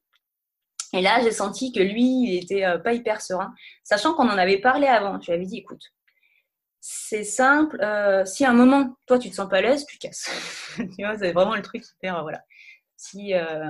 [0.93, 4.37] Et là, j'ai senti que lui, il était euh, pas hyper serein, sachant qu'on en
[4.37, 5.19] avait parlé avant.
[5.19, 5.81] Je lui avais dit, écoute,
[6.79, 7.81] c'est simple.
[7.81, 10.29] Euh, si à un moment, toi, tu te sens pas à l'aise, tu casses.
[10.77, 12.43] tu vois, c'est vraiment le truc hyper, voilà.
[13.03, 13.69] Si, euh,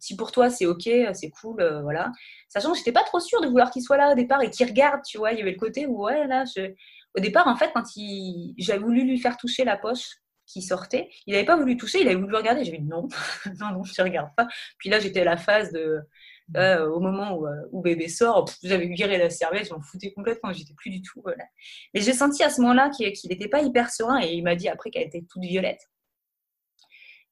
[0.00, 2.10] si pour toi c'est ok, c'est cool, voilà.
[2.48, 4.66] Sachant que j'étais pas trop sûre de vouloir qu'il soit là au départ et qu'il
[4.66, 5.32] regarde, tu vois.
[5.32, 6.72] Il y avait le côté où, ouais, là, je...
[7.16, 8.54] au départ, en fait, quand il...
[8.58, 12.08] j'avais voulu lui faire toucher la poche qui sortait, il n'avait pas voulu toucher, il
[12.08, 12.64] avait voulu regarder.
[12.64, 13.06] J'ai dit non,
[13.60, 14.48] non, non, je regarde pas.
[14.78, 16.00] Puis là, j'étais à la phase de
[16.56, 20.12] euh, au moment où, euh, où, bébé sort, j'avais viré la serviette, je m'en foutais
[20.12, 21.20] complètement, j'étais plus du tout.
[21.22, 21.44] Voilà.
[21.94, 24.68] Mais j'ai senti à ce moment-là qu'il n'était pas hyper serein et il m'a dit
[24.68, 25.80] après qu'elle était toute violette.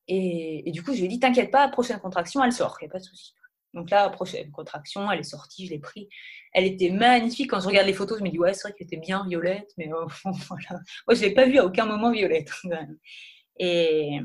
[0.08, 2.90] Et, du coup, je lui ai dit T'inquiète pas, prochaine contraction, elle sort, il n'y
[2.90, 3.34] a pas de souci.
[3.72, 6.08] Donc là, prochaine contraction, elle est sortie, je l'ai pris.
[6.52, 7.50] Elle était magnifique.
[7.50, 9.70] Quand je regarde les photos, je me dis Ouais, c'est vrai qu'elle était bien violette,
[9.78, 10.80] mais euh, voilà.
[11.06, 12.50] Moi, je ne l'ai pas vue à aucun moment violette.
[13.58, 14.20] et,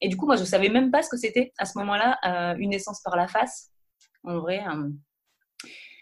[0.00, 2.18] et, du coup, moi, je ne savais même pas ce que c'était à ce moment-là,
[2.58, 3.70] une naissance par la face
[4.24, 4.58] en vrai.
[4.58, 4.92] Hein.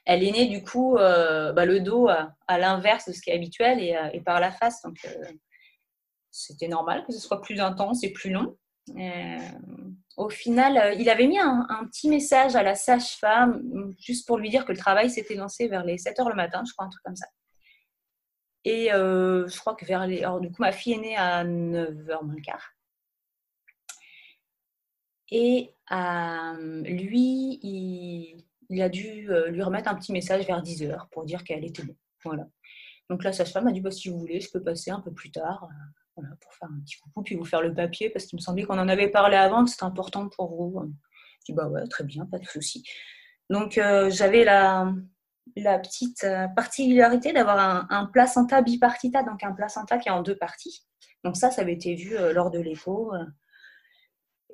[0.04, 3.34] Elle est née du coup euh, bah, le dos à, l'inverse de ce qui est
[3.34, 4.82] habituel et, euh, par la face.
[4.82, 5.32] Donc euh,
[6.30, 8.56] c'était normal que ce soit plus intense et plus long.
[10.16, 14.64] Au final, il avait mis un, petit message à la sage-femme, juste pour lui dire
[14.64, 17.02] que le travail s'était lancé vers les 7 heures le matin, je crois, un truc
[17.04, 17.26] comme ça.
[18.64, 20.22] Et je crois que vers les.
[20.22, 22.72] Alors, du coup, ma fille est née à 9h moins le quart.
[25.34, 31.24] Et euh, lui, il, a dû euh, lui remettre un petit message vers 10h pour
[31.24, 31.96] dire qu'elle était bon.
[32.22, 32.46] Voilà.
[33.08, 35.30] Donc la sage-femme a dit bah, si vous voulez, je peux passer un peu plus
[35.30, 35.68] tard
[36.18, 38.64] euh, pour faire un petit coucou, puis vous faire le papier, parce qu'il me semblait
[38.64, 40.80] qu'on en avait parlé avant, que c'était important pour vous.
[41.40, 42.84] Je dis bah ouais, très bien, pas de souci.
[43.50, 43.72] Donc
[44.10, 44.92] j'avais la,
[45.56, 50.36] la petite euh, particularité d'avoir un, placenta bipartita, donc un placenta qui est en deux
[50.36, 50.84] parties.
[51.24, 53.14] Donc ça, ça avait été vu euh, lors de l'écho.
[53.14, 53.24] Euh.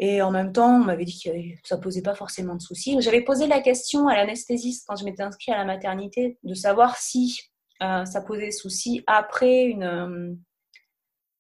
[0.01, 1.31] Et en même temps, on m'avait dit que
[1.65, 2.97] ça posait pas forcément de soucis.
[3.01, 6.97] J'avais posé la question à l'anesthésiste quand je m'étais inscrite à la maternité de savoir
[6.97, 7.41] si
[7.81, 10.39] ça posait souci après une,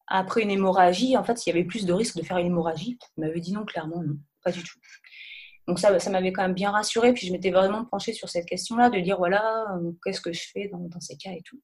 [0.09, 1.17] après une hémorragie.
[1.17, 2.99] En fait, s'il y avait plus de risque de faire une hémorragie.
[3.17, 4.79] Il m'avait dit non, clairement, non, pas du tout.
[5.67, 7.13] Donc ça, ça m'avait quand même bien rassurée.
[7.13, 10.49] Puis je m'étais vraiment penchée sur cette question-là, de dire voilà, euh, qu'est-ce que je
[10.53, 11.61] fais dans, ces cas et tout.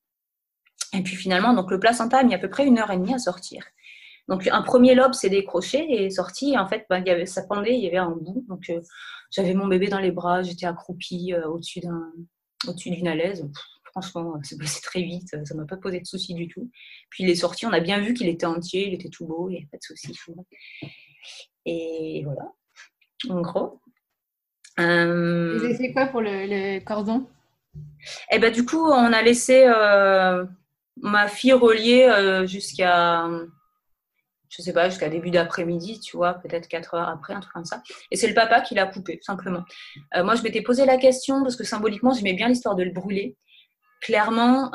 [0.92, 3.14] Et puis finalement, donc le placenta a mis à peu près une heure et demie
[3.14, 3.64] à sortir.
[4.28, 6.57] Donc un premier lobe s'est décroché et est sorti.
[6.59, 8.45] En fait, ben, il y avait, ça pendait, il y avait un bout.
[8.49, 8.80] Donc euh,
[9.30, 12.12] j'avais mon bébé dans les bras, j'étais accroupie euh, au-dessus d'un,
[12.68, 13.49] au-dessus d'une alaise.
[13.95, 16.70] Franchement, c'est passé très vite, ça m'a pas posé de soucis du tout.
[17.11, 19.49] Puis il est sorti, on a bien vu qu'il était entier, il était tout beau,
[19.49, 20.18] il n'y avait pas de soucis.
[21.64, 22.53] Et voilà,
[23.28, 23.80] en gros.
[24.80, 25.59] Euh...
[25.59, 27.28] Vous avez fait quoi pour le, cordon?
[28.32, 30.45] Eh ben du coup, on a laissé euh,
[30.97, 33.28] ma fille relier euh, jusqu'à,
[34.49, 37.64] je sais pas, jusqu'à début d'après-midi, tu vois, peut-être 4 heures après, un truc comme
[37.64, 37.82] ça.
[38.11, 39.64] Et c'est le papa qui l'a coupé, simplement.
[40.16, 42.92] Euh, moi, je m'étais posé la question parce que symboliquement, j'aimais bien l'histoire de le
[42.92, 43.36] brûler.
[44.05, 44.70] Clairement,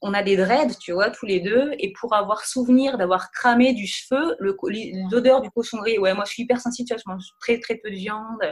[0.00, 3.72] on a des dreads, tu vois, tous les deux, et pour avoir souvenir d'avoir cramé
[3.72, 7.10] du cheveu, l'odeur du cochon gris, ouais, moi je suis hyper sensible, tu vois, je
[7.10, 8.44] mange très très peu de viande,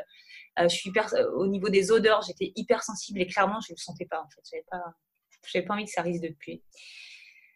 [0.59, 3.73] euh, je suis hyper, euh, au niveau des odeurs, j'étais hyper sensible et clairement, je
[3.73, 4.21] ne le sentais pas.
[4.21, 4.65] En fait, j'avais
[5.63, 6.63] pas, pas envie que ça risque de puer.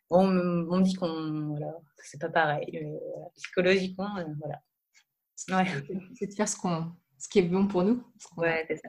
[0.08, 2.66] Bon, on me dit qu'on, voilà, c'est pas pareil.
[2.72, 2.86] Mais,
[3.36, 4.60] psychologiquement, euh, voilà.
[5.34, 8.02] C'est de faire ce qu'on, ce qui est bon pour nous.
[8.36, 8.88] Ouais, c'est ça.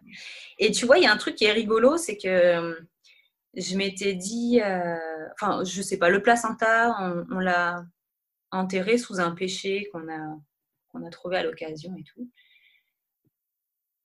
[0.59, 2.87] Et tu vois, il y a un truc qui est rigolo, c'est que
[3.57, 4.61] je m'étais dit,
[5.33, 7.83] enfin, je sais pas, le placenta, on, on l'a
[8.51, 10.37] enterré sous un péché qu'on a,
[10.89, 12.29] qu'on a trouvé à l'occasion et tout.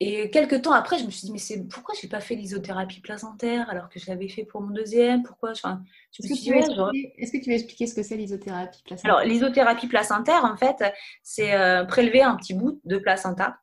[0.05, 2.35] Et quelques temps après, je me suis dit, mais c'est pourquoi je n'ai pas fait
[2.35, 5.23] l'isothérapie placentaire alors que je l'avais fait pour mon deuxième?
[5.23, 5.85] Pourquoi enfin,
[6.19, 9.15] Est-ce que, tu veux expliquer ce que c'est l'isothérapie placentaire?
[9.15, 10.93] Alors, l'isothérapie placentaire, en fait,
[11.23, 13.61] c'est euh, prélever un petit bout de placenta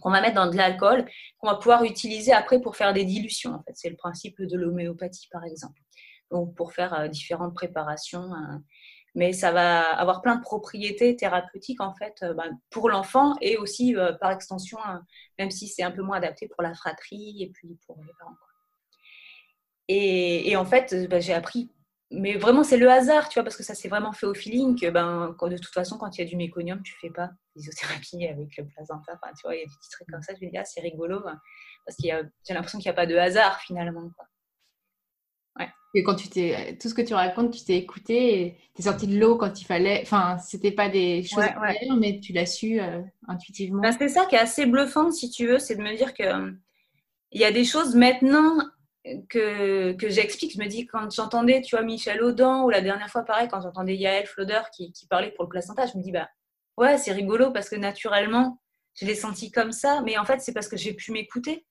[0.00, 1.04] qu'on va mettre dans de l'alcool,
[1.38, 3.54] qu'on va pouvoir utiliser après pour faire des dilutions.
[3.54, 5.80] En fait, c'est le principe de l'homéopathie, par exemple.
[6.30, 8.32] Donc, pour faire euh, différentes préparations.
[8.32, 8.58] Euh,
[9.14, 13.58] mais ça va avoir plein de propriétés thérapeutiques en fait euh, ben, pour l'enfant et
[13.58, 14.78] aussi par extension,
[15.38, 18.36] même si c'est un peu moins adapté pour la fratrie et puis pour les parents.
[19.88, 21.70] Et, en fait, ben, j'ai appris,
[22.12, 24.78] mais vraiment c'est le hasard, tu vois, parce que ça s'est vraiment fait au feeling
[24.78, 28.26] que ben, de toute façon, quand il y a du méconium, tu fais pas l'isothérapie
[28.28, 29.12] avec le placenta.
[29.14, 30.64] Enfin, tu vois, il y a des petits trucs comme ça, je me dis, ah,
[30.64, 31.38] c'est rigolo, hein,
[31.84, 32.10] parce qu'il
[32.46, 34.10] j'ai l'impression qu'il n'y a pas de hasard finalement.
[34.16, 34.26] Quoi.
[35.94, 39.06] Et quand tu t'es, tout ce que tu racontes, tu t'es écouté, tu es sorti
[39.06, 40.00] de l'eau quand il fallait.
[40.02, 43.82] Enfin, c'était pas des choses ouais, mais tu l'as su euh, intuitivement.
[43.82, 46.54] Ben, c'est ça qui est assez bluffant, si tu veux, c'est de me dire que
[47.32, 48.58] il y a des choses maintenant
[49.28, 50.54] que, que j'explique.
[50.54, 53.60] Je me dis, quand j'entendais, tu vois, Michel Audin, ou la dernière fois, pareil, quand
[53.60, 56.28] j'entendais Yael Floder qui, qui parlait pour le placenta, je me dis, bah
[56.76, 58.60] ouais, c'est rigolo parce que naturellement,
[58.94, 61.66] je l'ai senti comme ça, mais en fait, c'est parce que j'ai pu m'écouter.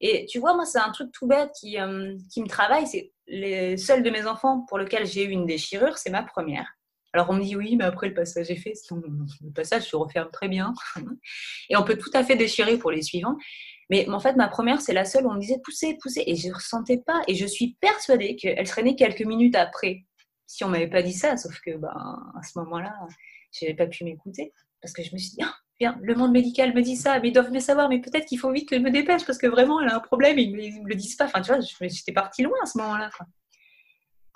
[0.00, 2.86] Et tu vois, moi, c'est un truc tout bête qui, euh, qui me travaille.
[2.86, 6.66] C'est les seuls de mes enfants pour lesquels j'ai eu une déchirure, c'est ma première.
[7.12, 10.30] Alors on me dit oui, mais après le passage est fait, le passage se referme
[10.30, 10.72] très bien.
[11.70, 13.36] Et on peut tout à fait déchirer pour les suivants.
[13.90, 16.24] Mais en fait, ma première, c'est la seule où on me disait pousser, pousser.
[16.26, 17.22] Et je ne ressentais pas.
[17.28, 20.04] Et je suis persuadée qu'elle serait née quelques minutes après.
[20.46, 22.94] Si on m'avait pas dit ça, sauf que ben, à ce moment-là,
[23.52, 24.52] je n'avais pas pu m'écouter.
[24.80, 25.54] Parce que je me suis dit, ah,
[26.00, 28.50] le monde médical me dit ça, mais ils doivent mieux savoir, mais peut-être qu'il faut
[28.50, 30.88] vite que je me dépêche parce que vraiment, elle a un problème ils ne me
[30.88, 31.26] le disent pas.
[31.26, 33.10] Enfin, tu vois, j'étais partie loin à ce moment-là.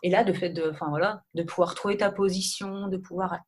[0.06, 3.40] Et là, de fait de, enfin, voilà, de pouvoir trouver ta position, de pouvoir.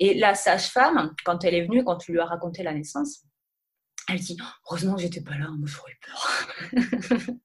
[0.00, 3.22] Et la sage-femme, quand elle est venue, quand tu lui as raconté la naissance,
[4.08, 4.36] elle dit
[4.66, 6.72] Heureusement que j'étais pas là, moi j'aurais peur.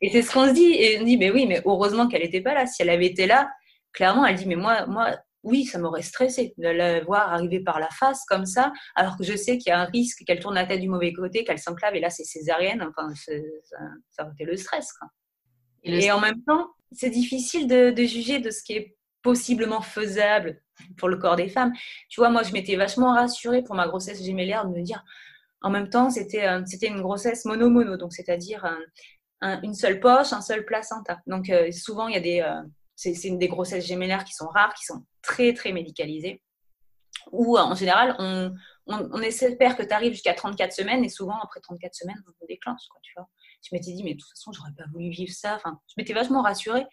[0.00, 0.72] et c'est ce qu'on se dit.
[0.72, 2.66] Et on dit Mais oui, mais heureusement qu'elle n'était pas là.
[2.66, 3.48] Si elle avait été là,
[3.92, 7.78] clairement, elle dit Mais moi, moi oui, ça m'aurait stressé de la voir arriver par
[7.78, 10.56] la face comme ça, alors que je sais qu'il y a un risque qu'elle tourne
[10.56, 13.32] la tête du mauvais côté, qu'elle s'enclave, et là c'est césarienne, enfin, ça,
[14.10, 14.92] ça aurait été le stress.
[15.84, 20.62] Et, en même temps, c'est difficile de, juger de ce qui est possiblement faisable
[20.96, 21.72] pour le corps des femmes.
[22.08, 25.04] Tu vois, moi je m'étais vachement rassurée pour ma grossesse gémellaire de me dire,
[25.62, 26.46] en même temps, c'était
[26.88, 28.66] une grossesse mono-mono, donc c'est-à-dire
[29.62, 31.20] une seule poche, un seul placenta.
[31.26, 32.40] Donc euh, souvent, il y a des...
[32.40, 32.62] Euh,
[32.94, 36.40] c'est une des grossesses gémellaires qui sont rares, qui sont très, très médicalisées.
[37.32, 38.52] Où, en général, on,
[38.86, 42.82] on, espère que tu arrives jusqu'à 34 semaines et souvent, après 34 semaines, on déclenche.
[42.90, 43.28] Quoi, tu vois.
[43.62, 45.56] Je m'étais dit, mais de toute façon, j'aurais pas voulu vivre ça.
[45.56, 46.84] Enfin, je m'étais vachement rassurée.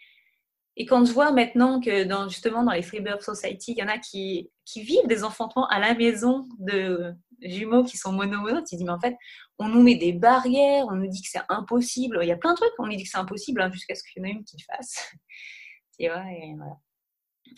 [0.78, 3.88] Et quand je vois maintenant que dans, justement dans les Freebird Society, il y en
[3.88, 8.84] a qui, vivent des enfantements à la maison de, jumeaux qui sont mono-mono, tu dis,
[8.84, 9.16] mais en fait,
[9.58, 12.20] on nous met des barrières, on nous dit que c'est impossible.
[12.22, 14.04] Il y a plein de trucs, on nous dit que c'est impossible hein, jusqu'à ce
[14.04, 15.12] qu'il y en ait une qui le fasse.
[16.00, 16.78] et voilà.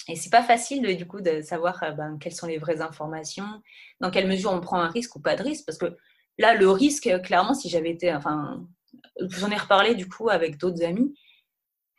[0.07, 3.61] Et c'est pas facile du coup de savoir euh, ben, quelles sont les vraies informations,
[3.99, 5.97] dans quelle mesure on prend un risque ou pas de risque, parce que
[6.37, 8.65] là, le risque, clairement, si j'avais été, enfin,
[9.19, 11.13] j'en ai reparlé du coup avec d'autres amis,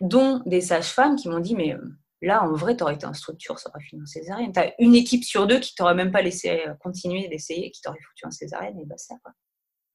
[0.00, 1.80] dont des sages-femmes qui m'ont dit, mais euh,
[2.20, 4.52] là, en vrai, tu aurais été en structure, ça aurait fini en césarienne.
[4.52, 7.80] Tu as une équipe sur deux qui t'aurait même pas laissé euh, continuer d'essayer, qui
[7.82, 9.32] t'aurait foutu en césarienne, et ça, quoi.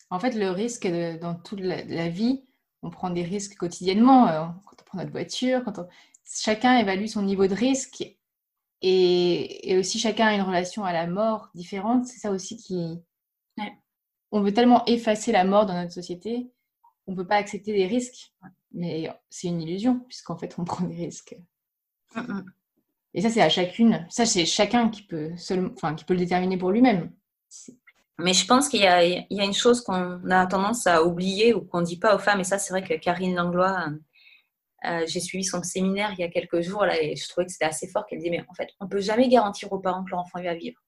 [0.09, 0.87] En fait, le risque
[1.19, 2.45] dans toute la, vie,
[2.81, 4.27] on prend des risques quotidiennement,
[4.65, 5.85] quand on prend notre voiture, quand
[6.29, 8.03] chacun évalue son niveau de risque
[8.81, 12.05] et, aussi chacun a une relation à la mort différente.
[12.05, 12.99] C'est ça aussi qui.
[14.31, 16.51] On veut tellement effacer la mort dans notre société
[17.07, 18.33] on ne peut pas accepter des risques.
[18.73, 21.35] Mais c'est une illusion, puisqu'en fait, on prend des risques.
[22.15, 22.45] Mm, mm.
[23.13, 24.05] Et ça, c'est à chacune.
[24.09, 25.31] Ça, c'est chacun qui peut,
[25.73, 27.11] enfin, qui peut le déterminer pour lui-même.
[28.19, 31.61] Mais je pense qu'il y, y, a une chose qu'on a tendance à oublier ou
[31.61, 32.41] qu'on ne dit pas aux femmes.
[32.41, 33.89] Et ça, c'est vrai que Karine Langlois,
[34.85, 37.51] euh, j'ai suivi son séminaire il y a quelques jours là, et je trouvais que
[37.51, 40.03] c'était assez fort qu'elle disait Mais en fait, on ne peut jamais garantir aux parents
[40.03, 40.79] que leur enfant va vivre.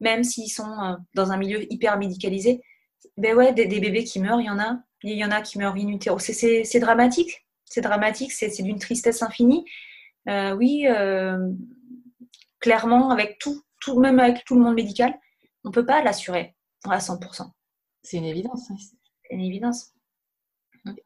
[0.00, 2.60] Même s'ils sont euh, dans un milieu hyper médicalisé.
[3.16, 4.78] Ben ouais, des, des bébés qui meurent, il y en a.
[5.02, 6.18] Il y en a qui meurent in utero.
[6.18, 7.46] C'est dramatique.
[7.64, 8.32] C'est dramatique.
[8.32, 9.64] C'est d'une tristesse infinie.
[10.28, 10.86] Euh, oui,
[12.58, 15.18] clairement, avec tout, tout, même avec tout le monde médical,
[15.64, 16.54] on ne peut pas l'assurer
[16.84, 17.50] à 100%.
[18.02, 18.70] C'est une évidence.
[18.70, 18.76] Hein.
[18.78, 19.94] C'est une évidence.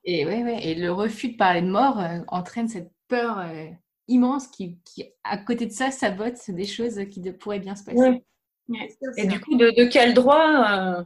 [0.04, 0.66] Et, ouais, ouais.
[0.66, 3.44] et le refus de parler de mort euh, entraîne cette peur
[4.08, 8.22] immense qui, qui, à côté de ça, sabote des choses qui pourraient bien se passer.
[9.16, 11.04] Et du coup, de, de quel droit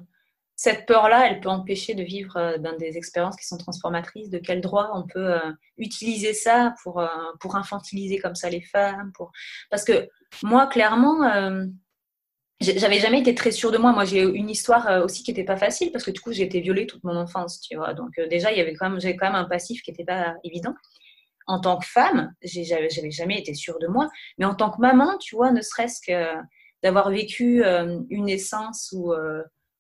[0.59, 4.29] cette peur-là, elle peut empêcher de vivre euh, ben, des expériences qui sont transformatrices?
[4.29, 7.07] De quel droit on peut euh, utiliser ça pour, euh,
[7.39, 9.31] pour infantiliser comme ça les femmes pour...
[9.71, 10.09] Parce que
[10.43, 11.21] moi, clairement,
[12.61, 13.93] j'avais jamais été très sûre de moi.
[13.93, 16.61] Moi, j'ai une histoire aussi qui n'était pas facile parce que du coup, j'ai été
[16.61, 17.95] violée toute mon enfance, tu vois.
[17.95, 20.75] Donc déjà, il quand j'avais quand même un passif qui n'était pas évident.
[21.47, 24.11] En tant que femme, j'avais jamais été sûre de moi.
[24.39, 26.35] Mais en tant que maman, tu vois, ne serait-ce que
[26.83, 29.15] d'avoir vécu une naissance où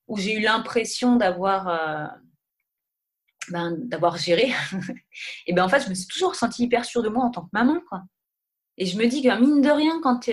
[0.09, 2.07] où j'ai eu l'impression d'avoir euh,
[3.51, 4.51] ben, d'avoir géré,
[5.47, 7.43] et ben en fait, je me suis toujours sentie hyper sûre de moi en tant
[7.43, 7.81] que maman.
[7.89, 8.03] Quoi.
[8.77, 10.29] Et je me dis que mine de rien, quand,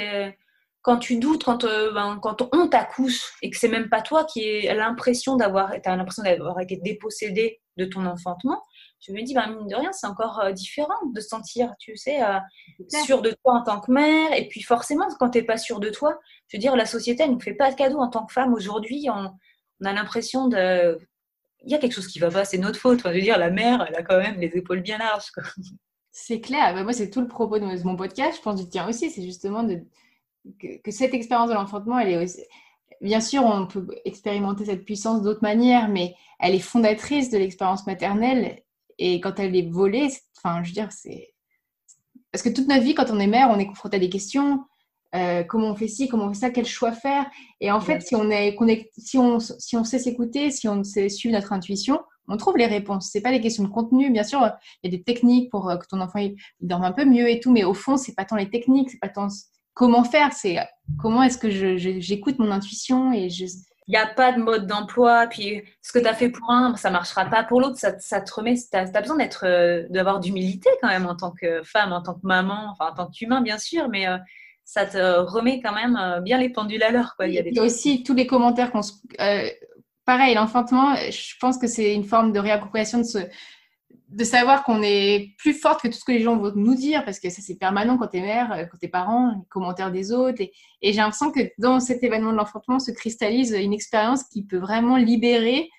[0.85, 4.23] quand tu doutes, quand, euh, ben, quand on t'accouche et que c'est même pas toi
[4.23, 8.61] qui as l'impression d'avoir as l'impression d'avoir été dépossédé de ton enfantement,
[8.99, 11.97] je me dis, ben, mine de rien, c'est encore euh, différent de se sentir, tu
[11.97, 12.19] sais,
[13.03, 14.31] sûre de toi en tant que mère.
[14.37, 16.19] Et puis forcément, quand tu n'es pas sûre de toi,
[16.49, 18.31] je veux dire, la société, elle ne nous fait pas de cadeau en tant que
[18.31, 19.07] femme aujourd'hui.
[19.11, 19.31] On,
[19.81, 20.99] on a l'impression de.
[21.63, 22.99] Il y a quelque chose qui va pas, c'est notre faute.
[22.99, 25.31] Enfin, je veux dire, la mère, elle a quand même les épaules bien larges.
[26.11, 26.75] C'est clair.
[26.75, 28.37] Bah, moi, c'est tout le propos de mon podcast.
[28.37, 29.09] Je pense du tien aussi.
[29.09, 29.81] C'est justement de...
[30.59, 32.41] que, cette expérience de l'enfantement, elle est aussi...
[33.01, 37.85] Bien sûr, on peut expérimenter cette puissance d'autres manières, mais elle est fondatrice de l'expérience
[37.85, 38.63] maternelle.
[38.97, 41.33] Et quand elle est volée, enfin, je veux dire, c'est.
[42.31, 44.63] Parce que toute notre vie, quand on est mère, on est confronté à des questions.
[45.13, 47.29] Euh, comment on fait ci, comment on fait ça, quel choix faire.
[47.61, 48.55] Et en fait, si on, est,
[48.97, 52.65] si, on, si on sait s'écouter, si on sait suivre notre intuition, on trouve les
[52.65, 53.09] réponses.
[53.11, 54.39] C'est pas des questions de contenu, bien sûr.
[54.83, 57.29] Il y a des techniques pour euh, que ton enfant il dorme un peu mieux
[57.29, 59.27] et tout, mais au fond, c'est pas tant les techniques, c'est pas tant
[59.75, 60.57] comment faire, c'est
[60.99, 61.51] comment est-ce que
[61.99, 63.45] j'écoute mon intuition et je.
[63.87, 66.75] Il n'y a pas de mode d'emploi, puis ce que tu as fait pour un,
[66.75, 70.71] ça marchera pas pour l'autre, ça, te remet, tu as, besoin d'être, euh, d'avoir d'humilité
[70.81, 73.59] quand même en tant que femme, en tant que maman, enfin en tant qu'humain bien
[73.59, 74.07] sûr, mais
[74.65, 77.15] ça te remet quand même euh, bien les pendules à l'heure.
[77.21, 78.93] Il y a des aussi tous les commentaires qu'on se...
[79.21, 79.47] Euh,
[80.05, 83.19] pareil, l'enfantement, je pense que c'est une forme de réappropriation de ce
[84.09, 87.03] de savoir qu'on est plus forte que tout ce que les gens vont nous dire,
[87.05, 90.11] parce que ça c'est permanent quand t'es mère, euh, quand t'es parent, les commentaires des
[90.11, 90.41] autres.
[90.41, 90.51] Et,
[90.81, 94.97] j'ai l'impression que dans cet événement de l'enfantement se cristallise une expérience qui peut vraiment
[94.97, 95.69] libérer,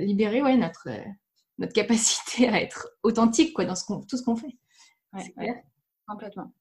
[0.00, 0.88] libérer ouais, notre,
[1.58, 4.56] notre capacité à être authentique quoi, dans ce tout ce qu'on fait.
[5.12, 5.62] Ouais,
[6.06, 6.52] complètement.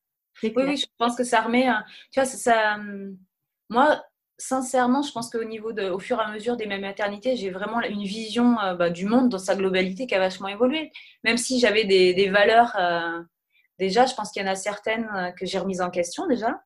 [0.44, 1.68] Oui, oui, je pense que ça remet.
[2.12, 2.78] Tu vois, ça,
[3.70, 4.04] moi,
[4.38, 7.50] sincèrement, je pense qu'au niveau de, au fur et à mesure des mêmes maternités, j'ai
[7.50, 10.92] vraiment une vision euh, bah, du monde dans sa globalité qui a vachement évolué.
[11.24, 13.22] Même si j'avais des, valeurs, euh,
[13.80, 16.62] déjà, je pense qu'il y en a certaines euh, que j'ai remises en question déjà.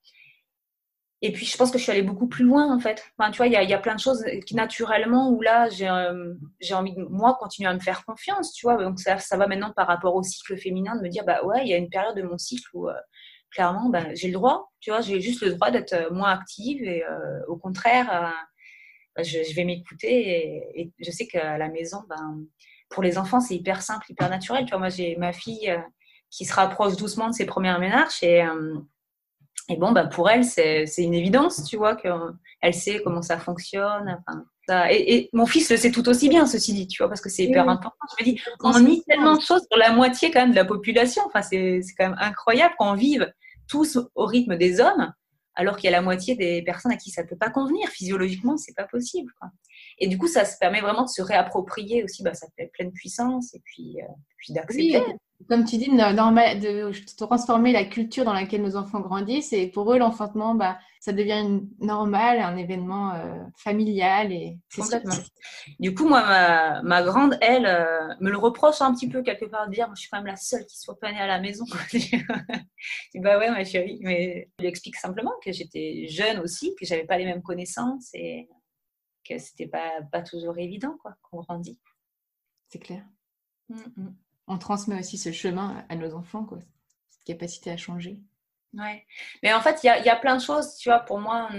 [1.22, 3.04] Et puis, je pense que je suis allée beaucoup plus loin, en fait.
[3.18, 5.68] Enfin, tu vois, il y a, y a, plein de choses qui, naturellement, où là,
[5.70, 8.82] j'ai envie de, moi, continuer à me faire confiance, tu vois.
[8.82, 11.62] Donc, ça, ça va maintenant par rapport au cycle féminin de me dire, bah ouais,
[11.64, 12.88] il y a une période de mon cycle où
[13.52, 16.84] clairement, ben, j'ai le droit, tu vois, j'ai juste le droit d'être euh, moins active
[16.84, 18.30] et euh, au contraire, euh,
[19.16, 22.46] ben, je, vais m'écouter et, je sais qu'à la maison, ben,
[22.90, 24.66] pour les enfants, c'est hyper simple, hyper naturel.
[24.66, 25.72] Tu vois, moi, j'ai ma fille
[26.32, 28.44] qui se rapproche doucement de ses premières ménages et,
[29.70, 34.24] Et bon, bah, pour elle, c'est une évidence, tu vois, qu'elle sait comment ça fonctionne.
[34.92, 37.44] Et, mon fils le sait tout aussi bien, ceci dit, tu vois, parce que c'est
[37.44, 37.98] hyper important.
[38.20, 40.66] Je me dis, on mis tellement de choses sur la moitié quand même de la
[40.66, 41.24] population.
[41.26, 43.32] Enfin, c'est quand même incroyable qu'on vive
[43.68, 45.14] tous au rythme des hommes,
[45.56, 47.88] alors qu'il y a la moitié des personnes à qui ça ne peut pas convenir.
[47.90, 49.32] Physiologiquement, c'est pas possible.
[49.40, 49.50] Quoi.
[49.98, 52.92] Et du coup, ça se permet vraiment de se réapproprier aussi bah, ça fait pleine
[52.92, 54.08] puissance et puis, euh,
[54.38, 55.04] puis d'accepter
[55.48, 59.54] comme tu dis, de, transformer la culture dans laquelle nos enfants grandissent.
[59.54, 64.34] Et pour eux, l'enfantement, bah, ça devient normal, un événement euh, familial.
[64.34, 64.58] Et
[65.80, 69.68] Du coup, moi, ma, grande, elle, euh, me le reproche un petit peu quelque part,
[69.68, 71.66] de dire, je suis quand même la seule qui soit pas née à la maison.
[71.92, 74.00] je dis, bah ouais, ma chérie.
[74.02, 78.10] Mais je lui explique simplement que j'étais jeune aussi, que j'avais pas les mêmes connaissances
[78.14, 78.50] et
[79.28, 81.80] que c'était pas, pas toujours évident, quoi, qu'on grandit.
[82.68, 83.04] C'est clair.
[83.70, 84.16] Mm, mm
[84.50, 86.46] on transmet aussi ce chemin à nos enfants,
[87.10, 88.20] cette capacité à changer.
[88.74, 89.06] Ouais.
[89.44, 91.50] Mais en fait, il y a, plein de choses, tu vois, pour moi.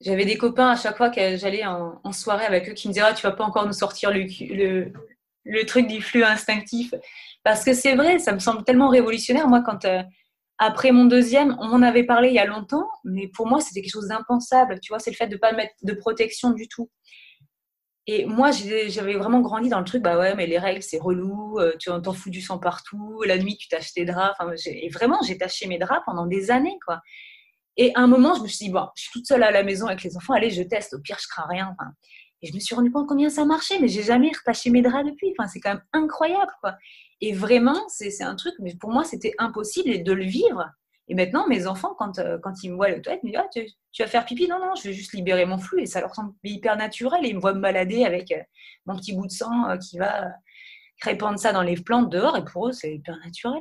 [0.00, 3.04] J'avais des copains à chaque fois que j'allais en, soirée avec eux qui me disaient
[3.06, 4.92] ah, Tu vas pas encore nous sortir le,
[5.66, 6.94] truc du flux instinctif.
[7.44, 9.48] Parce que c'est vrai, ça me semble tellement révolutionnaire.
[9.48, 10.02] Moi, quand euh,
[10.58, 13.82] après mon deuxième, on m'en avait parlé il y a longtemps, mais pour moi, c'était
[13.82, 14.80] quelque chose d'impensable.
[14.80, 16.90] Tu vois, c'est le fait de ne pas mettre de protection du tout.
[18.06, 21.58] Et moi, j'avais vraiment grandi dans le truc, bah ouais, mais les règles, c'est relou,
[21.60, 24.38] euh, tu t'en fous du sang partout, la nuit, tu tâches tes draps.
[24.66, 27.00] Et vraiment, j'ai taché mes draps pendant des années, quoi.
[27.76, 29.62] Et à un moment, je me suis dit, bon, je suis toute seule à la
[29.62, 31.74] maison avec les enfants, allez, je teste, au pire, je crains rien.
[32.42, 35.08] et je me suis rendu compte combien ça marchait, mais j'ai jamais retaché mes draps
[35.08, 35.32] depuis.
[35.38, 36.76] Enfin, c'est quand même incroyable, quoi.
[37.20, 40.70] Et vraiment, c'est un truc, mais pour moi, c'était impossible de le vivre.
[41.10, 43.32] Et maintenant, mes enfants, quand, euh, quand ils me voient à la toilette, ils me
[43.32, 44.46] disent ah, tu, vas faire pipi?
[44.46, 45.82] Non, non, je vais juste libérer mon flux.
[45.82, 47.26] Et ça leur semble hyper naturel.
[47.26, 48.40] Et ils me voient me balader avec euh,
[48.86, 50.28] mon petit bout de sang euh, qui va
[51.02, 52.36] répandre ça dans les plantes dehors.
[52.36, 53.60] Et pour eux, c'est hyper naturel.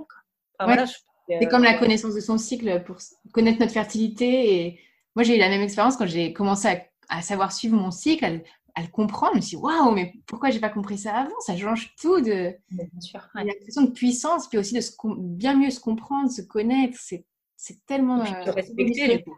[1.27, 2.97] c'est comme la connaissance de son cycle pour
[3.33, 4.53] connaître notre fertilité.
[4.53, 4.79] Et
[5.15, 6.67] moi, j'ai eu la même expérience quand j'ai commencé
[7.09, 8.43] à, savoir suivre mon cycle,
[8.75, 9.31] à, le comprendre.
[9.33, 11.39] Je me suis dit waouh, mais pourquoi j'ai pas compris ça avant?
[11.39, 12.21] Ça change tout.
[12.21, 12.53] De...
[12.69, 13.27] Bien sûr.
[13.33, 14.81] Il y a l'impression de puissance, puis aussi de
[15.17, 16.95] bien mieux se comprendre, se connaître.
[17.01, 17.25] C'est
[17.59, 18.25] c'est tellement.
[18.25, 19.35] se euh, respecter, du coup.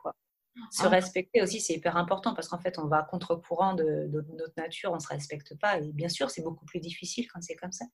[0.70, 0.90] Se ah.
[0.90, 4.92] respecter aussi, c'est hyper important parce qu'en fait, on va à contre-courant de, notre nature,
[4.92, 5.80] on ne se respecte pas.
[5.80, 7.86] Et bien sûr, c'est beaucoup plus difficile quand c'est comme ça.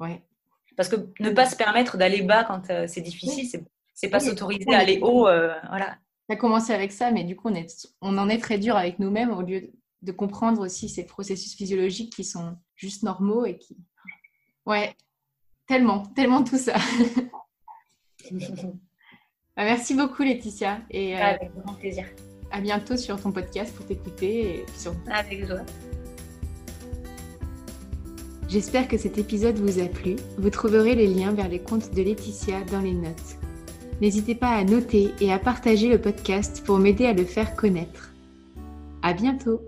[0.00, 0.24] Ouais.
[0.76, 3.62] Parce que ne pas se permettre d'aller bas quand euh, c'est difficile, c'est,
[3.94, 5.28] c'est pas s'autoriser à aller haut.
[5.28, 5.98] Euh, voilà.
[6.28, 8.76] Ça a commencé avec ça, mais du coup, on, est, on en est très dur
[8.76, 9.70] avec nous-mêmes au lieu
[10.00, 13.76] de comprendre aussi ces processus physiologiques qui sont juste normaux et qui.
[14.64, 14.96] Ouais,
[15.66, 16.76] tellement, tellement tout ça.
[19.56, 20.80] Bah, merci beaucoup Laetitia.
[20.90, 22.04] Et, euh, Avec grand plaisir.
[22.50, 24.64] À bientôt sur ton podcast pour t'écouter.
[24.76, 24.94] Sur...
[25.10, 25.64] Avec joie.
[28.48, 30.16] J'espère que cet épisode vous a plu.
[30.38, 33.38] Vous trouverez les liens vers les comptes de Laetitia dans les notes.
[34.00, 38.12] N'hésitez pas à noter et à partager le podcast pour m'aider à le faire connaître.
[39.02, 39.62] À bientôt!